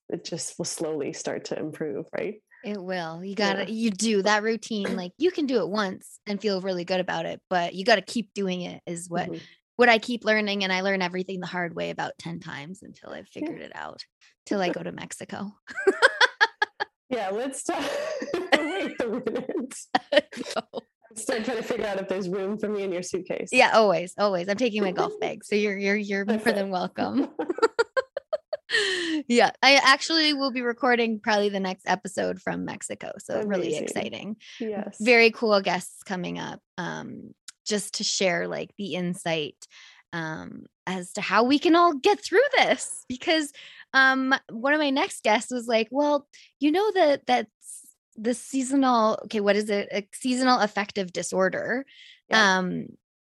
it 0.10 0.26
just 0.26 0.58
will 0.58 0.66
slowly 0.66 1.14
start 1.14 1.46
to 1.46 1.58
improve 1.58 2.06
right 2.14 2.42
it 2.64 2.82
will 2.82 3.24
you 3.24 3.36
gotta 3.36 3.62
yeah. 3.62 3.70
you 3.70 3.90
do 3.90 4.22
that 4.22 4.44
routine 4.44 4.96
like 4.96 5.14
you 5.18 5.32
can 5.32 5.46
do 5.46 5.60
it 5.60 5.70
once 5.70 6.20
and 6.28 6.42
feel 6.42 6.62
really 6.62 6.84
good 6.84 7.00
about 7.00 7.26
it 7.26 7.40
but 7.50 7.74
you 7.74 7.86
got 7.86 7.96
to 7.96 8.02
keep 8.02 8.34
doing 8.34 8.62
it 8.62 8.82
is 8.86 9.10
what 9.10 9.28
mm-hmm 9.28 9.38
what 9.80 9.88
I 9.88 9.98
keep 9.98 10.26
learning, 10.26 10.66
and 10.66 10.74
I 10.74 10.82
learn 10.82 11.02
everything 11.02 11.40
the 11.40 11.48
hard 11.48 11.74
way 11.74 11.90
about 11.90 12.12
10 12.20 12.42
times 12.42 12.84
until 12.84 13.12
I've 13.12 13.30
figured 13.30 13.62
it 13.62 13.72
out, 13.74 14.04
till 14.46 14.60
I 14.60 14.68
go 14.74 14.84
to 14.84 14.92
Mexico. 14.92 15.54
yeah, 17.10 17.30
let's 17.30 17.64
talk. 17.64 17.82
Wait 18.34 19.00
a 19.00 19.08
minute. 19.08 19.76
no. 20.56 20.82
Start 21.16 21.46
trying 21.46 21.58
to 21.58 21.64
figure 21.64 21.86
out 21.86 21.98
if 21.98 22.10
there's 22.10 22.28
room 22.28 22.58
for 22.58 22.68
me 22.68 22.84
in 22.84 22.92
your 22.92 23.04
suitcase. 23.04 23.48
Yeah, 23.54 23.72
always, 23.72 24.14
always. 24.18 24.50
I'm 24.50 24.58
taking 24.58 24.84
my 24.84 24.92
golf 24.92 25.14
bag, 25.22 25.46
so 25.46 25.56
you're 25.56 25.78
you're 25.78 25.96
you're 25.96 26.26
more 26.26 26.40
than 26.40 26.70
welcome. 26.72 27.30
yeah, 29.28 29.52
I 29.62 29.76
actually 29.84 30.34
will 30.34 30.52
be 30.52 30.62
recording 30.62 31.20
probably 31.20 31.50
the 31.50 31.60
next 31.60 31.88
episode 31.88 32.42
from 32.42 32.66
Mexico, 32.66 33.12
so 33.18 33.36
Amazing. 33.36 33.50
really 33.50 33.76
exciting. 33.78 34.36
Yes, 34.60 34.98
very 35.00 35.32
cool 35.32 35.60
guests 35.62 36.04
coming 36.04 36.40
up. 36.40 36.60
Um, 36.78 37.34
just 37.66 37.96
to 37.96 38.04
share 38.04 38.48
like 38.48 38.72
the 38.78 38.96
insight 38.96 39.68
um, 40.12 40.66
as 40.88 41.14
to 41.14 41.22
how 41.22 41.44
we 41.44 41.60
can 41.60 41.76
all 41.76 41.94
get 41.94 42.20
through 42.20 42.40
this 42.58 43.06
because 43.08 43.54
um, 43.94 44.34
one 44.50 44.74
of 44.74 44.80
my 44.80 44.90
next 44.90 45.24
guests 45.24 45.52
was 45.52 45.68
like 45.68 45.88
well 45.92 46.28
you 46.60 46.72
know 46.72 46.92
that 46.94 47.26
that's 47.28 47.86
the 48.16 48.34
seasonal 48.34 49.20
okay 49.24 49.40
what 49.40 49.56
is 49.56 49.70
it 49.70 49.88
a 49.92 50.06
seasonal 50.14 50.60
affective 50.60 51.14
disorder 51.14 51.86
yeah. 52.30 52.58
um 52.58 52.88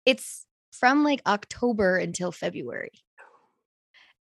it's 0.06 0.46
from 0.72 1.04
like 1.04 1.22
october 1.28 1.98
until 1.98 2.32
february 2.32 2.92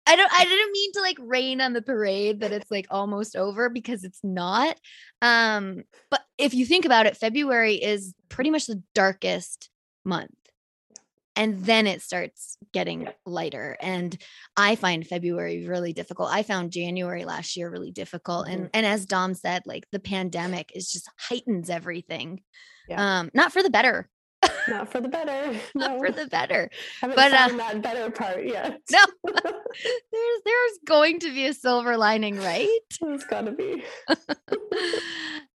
I 0.10 0.16
don't 0.16 0.32
I 0.34 0.44
didn't 0.44 0.72
mean 0.72 0.92
to 0.94 1.02
like 1.02 1.18
rain 1.20 1.62
on 1.62 1.74
the 1.74 1.84
parade 1.84 2.40
that 2.40 2.52
it's 2.52 2.72
like 2.72 2.88
almost 2.90 3.36
over 3.36 3.70
because 3.70 4.04
it's 4.04 4.22
not. 4.24 4.76
Um 5.22 5.84
but 6.10 6.22
if 6.38 6.54
you 6.56 6.66
think 6.66 6.86
about 6.86 7.06
it 7.06 7.16
February 7.16 7.76
is 7.76 8.16
pretty 8.28 8.50
much 8.50 8.66
the 8.66 8.82
darkest 8.96 9.70
month. 10.04 10.32
And 11.36 11.64
then 11.64 11.88
it 11.88 12.02
starts 12.02 12.58
getting 12.74 13.08
lighter. 13.26 13.78
And 13.80 14.18
i 14.58 14.76
find 14.76 15.06
february 15.06 15.68
really 15.68 15.94
difficult. 15.94 16.30
I 16.32 16.42
found 16.42 16.72
january 16.72 17.24
last 17.24 17.56
year 17.56 17.70
really 17.70 17.92
difficult. 17.92 18.48
Mm-hmm. 18.48 18.62
and 18.62 18.70
and 18.74 18.86
as 18.88 19.06
dom 19.06 19.36
said 19.36 19.62
like 19.68 19.86
the 19.92 20.00
pandemic 20.00 20.72
is 20.74 20.92
just 20.92 21.08
heightens 21.20 21.70
everything. 21.70 22.42
Yeah. 22.88 23.20
um 23.20 23.30
not 23.36 23.54
for 23.54 23.62
the 23.62 23.70
better 23.70 24.10
not 24.70 24.92
for 24.92 25.02
the 25.02 25.08
better 25.08 25.58
not 25.76 25.92
no. 25.92 26.00
for 26.00 26.12
the 26.12 26.28
better 26.28 26.70
but 27.02 27.34
uh, 27.34 27.50
that 27.50 27.82
better 27.82 28.10
part 28.10 28.46
yet 28.46 28.80
no 28.92 29.00
there's 29.26 30.42
there's 30.46 30.80
going 30.86 31.20
to 31.20 31.34
be 31.34 31.46
a 31.46 31.54
silver 31.54 31.98
lining 31.98 32.38
right 32.38 32.68
there's 33.02 33.24
gotta 33.26 33.52
be 33.52 33.84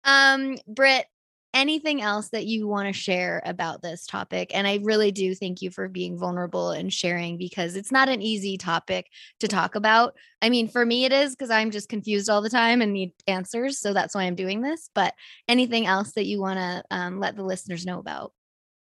um 0.04 0.56
Britt 0.66 1.06
anything 1.54 2.00
else 2.00 2.30
that 2.30 2.46
you 2.46 2.66
want 2.66 2.86
to 2.86 2.98
share 2.98 3.42
about 3.44 3.82
this 3.82 4.06
topic. 4.06 4.50
And 4.54 4.66
I 4.66 4.80
really 4.82 5.12
do 5.12 5.34
thank 5.34 5.60
you 5.60 5.70
for 5.70 5.88
being 5.88 6.18
vulnerable 6.18 6.70
and 6.70 6.92
sharing 6.92 7.36
because 7.36 7.76
it's 7.76 7.92
not 7.92 8.08
an 8.08 8.22
easy 8.22 8.56
topic 8.56 9.08
to 9.40 9.48
talk 9.48 9.74
about. 9.74 10.14
I 10.40 10.48
mean, 10.48 10.68
for 10.68 10.84
me, 10.86 11.04
it 11.04 11.12
is 11.12 11.34
because 11.34 11.50
I'm 11.50 11.70
just 11.70 11.88
confused 11.88 12.30
all 12.30 12.42
the 12.42 12.50
time 12.50 12.80
and 12.80 12.92
need 12.92 13.12
answers. 13.26 13.78
So 13.78 13.92
that's 13.92 14.14
why 14.14 14.24
I'm 14.24 14.34
doing 14.34 14.62
this. 14.62 14.88
But 14.94 15.14
anything 15.48 15.86
else 15.86 16.12
that 16.12 16.26
you 16.26 16.40
want 16.40 16.58
to 16.58 16.84
um, 16.90 17.20
let 17.20 17.36
the 17.36 17.44
listeners 17.44 17.84
know 17.84 17.98
about? 17.98 18.32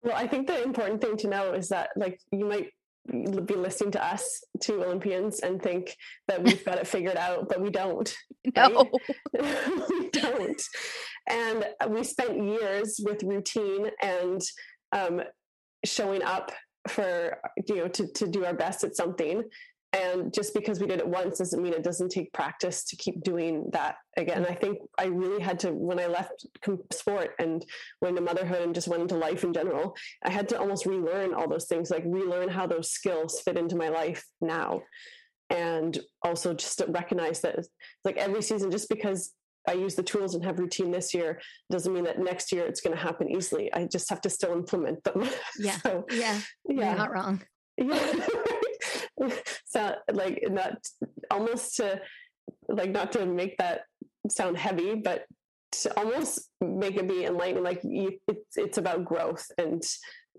Well, 0.07 0.17
I 0.17 0.29
think 0.29 0.47
the 0.47 0.63
important 0.63 1.01
thing 1.01 1.17
to 1.19 1.29
know 1.29 1.53
is 1.53 1.69
that, 1.71 1.91
like, 1.97 2.21
you 2.31 2.47
might 2.47 2.71
be 3.45 3.55
listening 3.55 3.93
to 3.93 4.05
us 4.05 4.43
two 4.61 4.83
olympians 4.83 5.39
and 5.39 5.63
think 5.63 5.97
that 6.27 6.43
we've 6.43 6.65
got 6.65 6.79
it 6.79 6.89
figured 6.89 7.17
out 7.17 7.49
but 7.49 7.61
we 7.61 7.71
don't 7.71 8.17
no. 8.57 8.91
we 9.91 10.11
don't. 10.11 10.63
And 11.29 11.67
we 11.89 12.03
spent 12.05 12.43
years 12.43 13.01
with 13.05 13.23
routine 13.23 13.91
and 14.03 14.41
um, 14.93 15.23
showing 15.85 16.23
up 16.23 16.53
for 16.89 17.39
you 17.69 17.77
know 17.77 17.89
to, 17.89 18.07
to 18.13 18.29
do 18.29 18.45
our 18.45 18.55
best 18.55 18.85
at 18.85 18.97
something 18.97 19.43
and 19.97 20.33
just 20.33 20.53
because 20.53 20.79
we 20.81 20.87
did 20.87 20.99
it 20.99 21.07
once 21.07 21.39
doesn't 21.39 21.63
mean 21.63 21.73
it 21.73 21.83
doesn't 21.83 22.11
take 22.11 22.33
practice 22.33 22.85
to 22.85 22.97
keep 22.97 23.23
doing 23.23 23.69
that 23.73 23.97
again 24.17 24.47
i 24.49 24.55
think 24.55 24.79
i 24.99 25.05
really 25.05 25.43
had 25.43 25.59
to 25.59 25.73
when 25.73 25.99
i 25.99 26.07
left 26.07 26.47
sport 26.93 27.35
and 27.39 27.65
went 28.01 28.17
into 28.17 28.23
motherhood 28.23 28.63
and 28.63 28.75
just 28.75 28.89
went 28.89 29.03
into 29.03 29.17
life 29.17 29.45
in 29.45 29.53
general 29.53 29.97
i 30.25 30.31
had 30.31 30.49
to 30.49 30.59
almost 30.59 30.87
relearn 30.87 31.33
all 31.35 31.49
those 31.49 31.67
things 31.67 31.91
like 31.91 32.03
relearn 32.07 32.49
how 32.49 32.67
those 32.67 32.91
skills 32.91 33.41
fit 33.41 33.57
into 33.57 33.77
my 33.77 33.89
life 33.89 34.25
now 34.41 34.83
and 35.51 36.01
also 36.23 36.53
just 36.55 36.83
recognize 36.89 37.41
that 37.41 37.65
like 38.05 38.17
every 38.17 38.43
season 38.43 38.71
just 38.71 38.89
because 38.89 39.33
I 39.69 39.73
use 39.73 39.97
the 39.97 40.03
tools 40.03 40.37
and 40.37 40.45
have 40.45 40.61
routine 40.61 40.93
this 40.93 41.13
year 41.13 41.41
doesn't 41.71 41.93
mean 41.93 42.05
that 42.05 42.21
next 42.21 42.53
year 42.53 42.65
it's 42.67 42.81
going 42.81 42.97
to 42.97 43.03
happen 43.03 43.29
easily. 43.29 43.73
I 43.73 43.85
just 43.87 44.09
have 44.11 44.21
to 44.21 44.31
still 44.31 44.53
implement 44.53 45.03
them. 45.03 45.29
Yeah. 45.59 45.77
so, 45.79 46.05
yeah. 46.09 46.41
Yeah. 46.69 46.91
You're 46.91 46.97
not 46.97 47.13
wrong. 47.13 47.43
Yeah. 47.77 48.27
so 49.65 49.95
like 50.13 50.43
not 50.51 50.79
almost 51.31 51.77
to 51.77 52.01
like 52.69 52.91
not 52.91 53.13
to 53.13 53.27
make 53.27 53.57
that 53.59 53.83
sound 54.31 54.57
heavy 54.57 54.95
but 54.95 55.27
to 55.73 55.99
almost 55.99 56.51
make 56.61 56.97
it 56.97 57.09
be 57.09 57.25
enlightening 57.25 57.63
like 57.63 57.81
you, 57.83 58.19
it's 58.29 58.57
it's 58.57 58.79
about 58.79 59.05
growth 59.05 59.47
and 59.59 59.83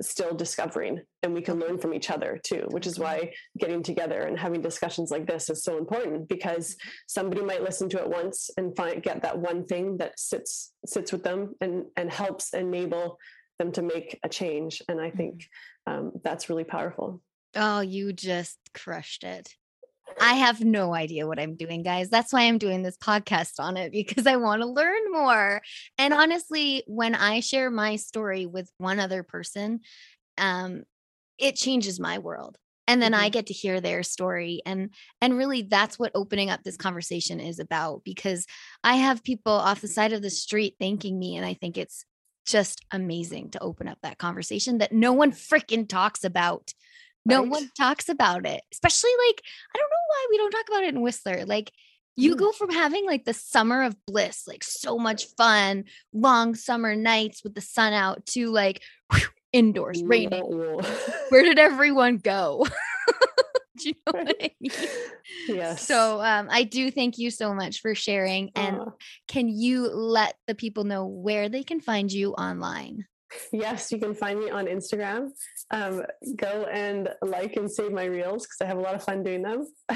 still 0.01 0.33
discovering 0.33 1.01
and 1.23 1.33
we 1.33 1.41
can 1.41 1.59
learn 1.59 1.77
from 1.77 1.93
each 1.93 2.11
other 2.11 2.39
too 2.43 2.67
which 2.69 2.85
is 2.85 2.99
why 2.99 3.31
getting 3.57 3.81
together 3.81 4.21
and 4.21 4.37
having 4.37 4.61
discussions 4.61 5.09
like 5.09 5.25
this 5.25 5.49
is 5.49 5.63
so 5.63 5.77
important 5.77 6.27
because 6.29 6.75
somebody 7.07 7.41
might 7.41 7.63
listen 7.63 7.89
to 7.89 7.99
it 7.99 8.07
once 8.07 8.49
and 8.57 8.75
find 8.75 9.01
get 9.01 9.23
that 9.23 9.37
one 9.37 9.65
thing 9.65 9.97
that 9.97 10.19
sits 10.19 10.73
sits 10.85 11.11
with 11.11 11.23
them 11.23 11.55
and 11.61 11.85
and 11.95 12.11
helps 12.11 12.53
enable 12.53 13.17
them 13.57 13.71
to 13.71 13.81
make 13.81 14.19
a 14.23 14.29
change 14.29 14.81
and 14.87 15.01
i 15.01 15.09
think 15.09 15.47
mm-hmm. 15.87 15.93
um, 15.93 16.11
that's 16.23 16.49
really 16.49 16.63
powerful 16.63 17.21
oh 17.55 17.81
you 17.81 18.13
just 18.13 18.57
crushed 18.73 19.23
it 19.23 19.55
I 20.19 20.35
have 20.35 20.61
no 20.61 20.93
idea 20.95 21.27
what 21.27 21.39
I'm 21.39 21.55
doing, 21.55 21.83
guys. 21.83 22.09
That's 22.09 22.33
why 22.33 22.43
I'm 22.43 22.57
doing 22.57 22.81
this 22.81 22.97
podcast 22.97 23.59
on 23.59 23.77
it 23.77 23.91
because 23.91 24.25
I 24.25 24.37
want 24.37 24.61
to 24.61 24.67
learn 24.67 25.11
more. 25.11 25.61
And 25.97 26.13
honestly, 26.13 26.83
when 26.87 27.15
I 27.15 27.39
share 27.39 27.69
my 27.69 27.97
story 27.97 28.45
with 28.45 28.71
one 28.77 28.99
other 28.99 29.23
person, 29.23 29.81
um, 30.37 30.83
it 31.37 31.55
changes 31.55 31.99
my 31.99 32.19
world. 32.19 32.57
And 32.87 33.01
then 33.01 33.11
mm-hmm. 33.11 33.25
I 33.25 33.29
get 33.29 33.47
to 33.47 33.53
hear 33.53 33.81
their 33.81 34.01
story. 34.01 34.61
And 34.65 34.93
and 35.21 35.37
really 35.37 35.63
that's 35.63 35.99
what 35.99 36.13
opening 36.15 36.49
up 36.49 36.63
this 36.63 36.77
conversation 36.77 37.39
is 37.39 37.59
about 37.59 38.03
because 38.03 38.45
I 38.83 38.95
have 38.95 39.23
people 39.23 39.53
off 39.53 39.81
the 39.81 39.87
side 39.87 40.13
of 40.13 40.21
the 40.21 40.29
street 40.29 40.75
thanking 40.79 41.19
me. 41.19 41.35
And 41.35 41.45
I 41.45 41.53
think 41.53 41.77
it's 41.77 42.05
just 42.45 42.85
amazing 42.91 43.51
to 43.51 43.61
open 43.61 43.89
up 43.89 43.97
that 44.03 44.17
conversation 44.17 44.77
that 44.77 44.93
no 44.93 45.11
one 45.11 45.33
freaking 45.33 45.87
talks 45.87 46.23
about 46.23 46.73
no 47.27 47.41
right. 47.41 47.49
one 47.49 47.71
talks 47.77 48.09
about 48.09 48.45
it, 48.45 48.61
especially 48.71 49.11
like, 49.27 49.41
I 49.75 49.77
don't 49.77 49.89
know 49.89 50.07
why 50.07 50.27
we 50.29 50.37
don't 50.37 50.51
talk 50.51 50.65
about 50.67 50.83
it 50.83 50.93
in 50.93 51.01
Whistler. 51.01 51.45
Like, 51.45 51.71
you 52.15 52.35
mm. 52.35 52.39
go 52.39 52.51
from 52.51 52.71
having 52.71 53.05
like 53.05 53.25
the 53.25 53.33
summer 53.33 53.83
of 53.83 53.95
bliss, 54.05 54.47
like 54.47 54.63
so 54.63 54.97
much 54.97 55.25
fun, 55.37 55.85
long 56.13 56.55
summer 56.55 56.95
nights 56.95 57.43
with 57.43 57.53
the 57.53 57.61
sun 57.61 57.93
out, 57.93 58.25
to 58.27 58.49
like 58.49 58.81
whew, 59.11 59.21
indoors, 59.53 60.01
raining. 60.03 60.43
Where 61.29 61.43
did 61.43 61.59
everyone 61.59 62.17
go? 62.17 62.65
do 63.77 63.89
you 63.89 63.95
know 64.05 64.19
what 64.19 64.35
I 64.41 64.51
mean? 64.59 64.71
Yes. 65.47 65.85
So 65.85 66.21
um, 66.21 66.47
I 66.49 66.63
do 66.63 66.91
thank 66.91 67.17
you 67.17 67.29
so 67.29 67.53
much 67.53 67.81
for 67.81 67.93
sharing. 67.95 68.51
And 68.55 68.79
uh, 68.79 68.85
can 69.27 69.47
you 69.47 69.87
let 69.87 70.35
the 70.47 70.55
people 70.55 70.83
know 70.83 71.05
where 71.05 71.49
they 71.49 71.63
can 71.63 71.79
find 71.79 72.11
you 72.11 72.33
online? 72.33 73.05
Yes, 73.51 73.91
you 73.91 73.99
can 73.99 74.13
find 74.13 74.39
me 74.39 74.49
on 74.49 74.65
Instagram. 74.65 75.29
Um, 75.71 76.03
go 76.35 76.67
and 76.71 77.09
like 77.21 77.55
and 77.55 77.69
save 77.71 77.91
my 77.91 78.05
reels 78.05 78.45
because 78.45 78.61
I 78.61 78.65
have 78.65 78.77
a 78.77 78.81
lot 78.81 78.95
of 78.95 79.03
fun 79.03 79.23
doing 79.23 79.41
them. 79.41 79.67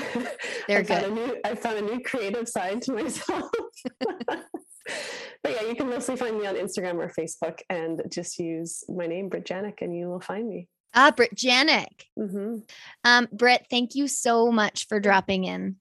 They're 0.68 0.80
I 0.80 0.84
good. 0.84 0.88
Found 0.88 1.06
a 1.06 1.10
new, 1.12 1.38
I 1.46 1.56
found 1.56 1.78
a 1.78 1.82
new 1.82 2.00
creative 2.02 2.48
side 2.48 2.82
to 2.84 2.94
myself. 2.94 3.50
but 4.00 4.46
yeah, 5.46 5.64
you 5.64 5.76
can 5.76 5.90
mostly 5.90 6.16
find 6.16 6.38
me 6.38 6.46
on 6.46 6.56
Instagram 6.56 6.96
or 6.96 7.10
Facebook 7.10 7.60
and 7.70 8.02
just 8.10 8.40
use 8.40 8.84
my 8.90 9.08
name, 9.08 9.30
Britt 9.30 9.46
Janyk, 9.46 9.82
and 9.82 9.96
you 9.96 10.08
will 10.08 10.22
find 10.22 10.48
me. 10.48 10.68
Ah, 10.94 11.12
Britt 11.16 11.36
Janyk. 11.36 12.08
Mm-hmm. 12.20 12.58
Um, 13.06 13.28
Britt, 13.32 13.68
thank 13.70 13.96
you 13.96 14.08
so 14.08 14.52
much 14.52 14.88
for 14.88 15.00
dropping 15.00 15.46
in. 15.46 15.78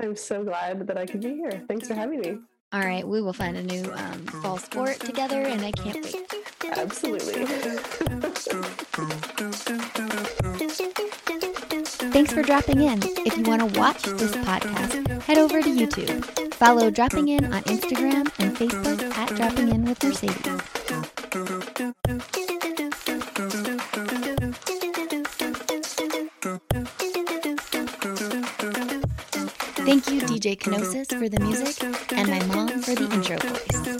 I'm 0.00 0.16
so 0.16 0.44
glad 0.44 0.86
that 0.88 0.98
I 0.98 1.06
could 1.06 1.20
be 1.20 1.34
here. 1.34 1.64
Thanks 1.68 1.88
for 1.88 1.94
having 1.94 2.20
me. 2.20 2.38
All 2.72 2.80
right, 2.80 3.06
we 3.06 3.22
will 3.22 3.32
find 3.32 3.56
a 3.56 3.62
new 3.62 3.90
um, 3.92 4.26
fall 4.42 4.58
sport 4.58 4.98
together, 5.00 5.40
and 5.40 5.62
I 5.62 5.70
can't 5.70 6.04
wait. 6.04 6.16
Absolutely. 6.76 7.44
Thanks 12.10 12.32
for 12.32 12.42
dropping 12.42 12.80
in. 12.80 13.00
If 13.24 13.36
you 13.36 13.44
want 13.44 13.60
to 13.72 13.78
watch 13.78 14.02
this 14.02 14.32
podcast, 14.36 15.22
head 15.22 15.38
over 15.38 15.62
to 15.62 15.68
YouTube. 15.68 16.54
Follow 16.54 16.90
Dropping 16.90 17.28
In 17.28 17.44
on 17.52 17.62
Instagram 17.64 18.30
and 18.40 18.56
Facebook 18.56 19.00
at 19.16 19.28
Dropping 19.36 19.68
In 19.68 19.84
with 19.84 20.02
Mercedes. 20.02 20.75
DJ 30.46 30.56
Kenosis, 30.60 31.08
for 31.18 31.28
the 31.28 31.40
music, 31.40 31.82
and 32.12 32.30
my 32.30 32.38
mom 32.54 32.68
for 32.80 32.94
the 32.94 33.02
intro 33.12 33.36
voice. 33.38 33.96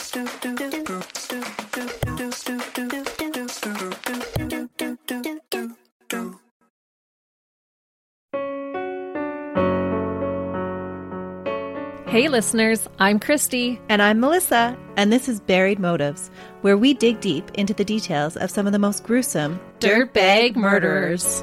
Hey, 12.07 12.29
listeners, 12.29 12.89
I'm 13.01 13.19
Christy. 13.19 13.81
And 13.89 14.01
I'm 14.01 14.21
Melissa. 14.21 14.79
And 14.97 15.13
this 15.13 15.29
is 15.29 15.41
Buried 15.41 15.81
Motives, 15.81 16.31
where 16.61 16.79
we 16.79 16.95
dig 16.95 17.21
deep 17.21 17.51
into 17.55 17.75
the 17.75 17.85
details 17.85 18.37
of 18.37 18.53
some 18.53 18.69
of 18.69 18.73
the 18.73 18.79
most 18.79 19.03
gruesome 19.03 19.59
dirtbag 19.81 20.55
murderers. 20.55 21.43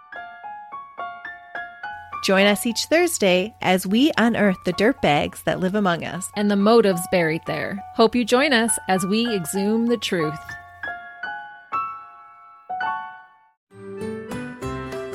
Join 2.21 2.45
us 2.45 2.67
each 2.67 2.85
Thursday 2.85 3.53
as 3.61 3.87
we 3.87 4.11
unearth 4.17 4.63
the 4.63 4.73
dirt 4.73 5.01
bags 5.01 5.41
that 5.43 5.59
live 5.59 5.73
among 5.73 6.05
us 6.05 6.29
and 6.35 6.51
the 6.51 6.55
motives 6.55 7.01
buried 7.11 7.41
there. 7.47 7.83
Hope 7.95 8.15
you 8.15 8.23
join 8.23 8.53
us 8.53 8.77
as 8.87 9.05
we 9.05 9.27
exhume 9.35 9.87
the 9.87 9.97
truth. 9.97 10.39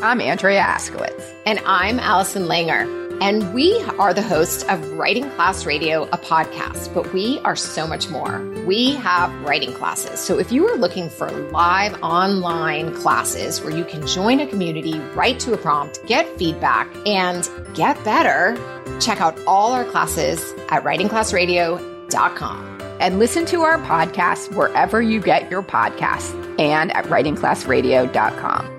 I'm 0.02 0.20
Andrea 0.20 0.62
Askowitz. 0.62 1.32
And 1.46 1.60
I'm 1.64 2.00
Allison 2.00 2.44
Langer. 2.44 3.06
And 3.22 3.54
we 3.54 3.80
are 3.98 4.12
the 4.12 4.22
hosts 4.22 4.64
of 4.64 4.92
Writing 4.92 5.30
Class 5.30 5.64
Radio, 5.64 6.04
a 6.12 6.18
podcast, 6.18 6.92
but 6.92 7.12
we 7.14 7.38
are 7.40 7.56
so 7.56 7.86
much 7.86 8.08
more. 8.10 8.40
We 8.66 8.96
have 8.96 9.32
writing 9.42 9.72
classes. 9.72 10.18
So 10.18 10.38
if 10.38 10.50
you 10.50 10.66
are 10.68 10.76
looking 10.76 11.08
for 11.08 11.30
live 11.30 11.94
online 12.02 12.92
classes 12.94 13.62
where 13.62 13.74
you 13.74 13.84
can 13.84 14.04
join 14.06 14.40
a 14.40 14.46
community, 14.46 14.98
write 15.14 15.38
to 15.40 15.52
a 15.52 15.56
prompt, 15.56 16.04
get 16.06 16.26
feedback, 16.36 16.92
and 17.06 17.48
get 17.74 18.02
better, 18.04 18.58
check 19.00 19.20
out 19.20 19.38
all 19.46 19.72
our 19.72 19.84
classes 19.84 20.52
at 20.68 20.82
writingclassradio.com. 20.82 22.72
And 22.98 23.18
listen 23.18 23.44
to 23.46 23.62
our 23.62 23.78
podcast 23.78 24.54
wherever 24.54 25.00
you 25.00 25.20
get 25.20 25.50
your 25.50 25.62
podcasts 25.62 26.34
and 26.58 26.90
at 26.92 27.04
writingclassradio.com. 27.04 28.75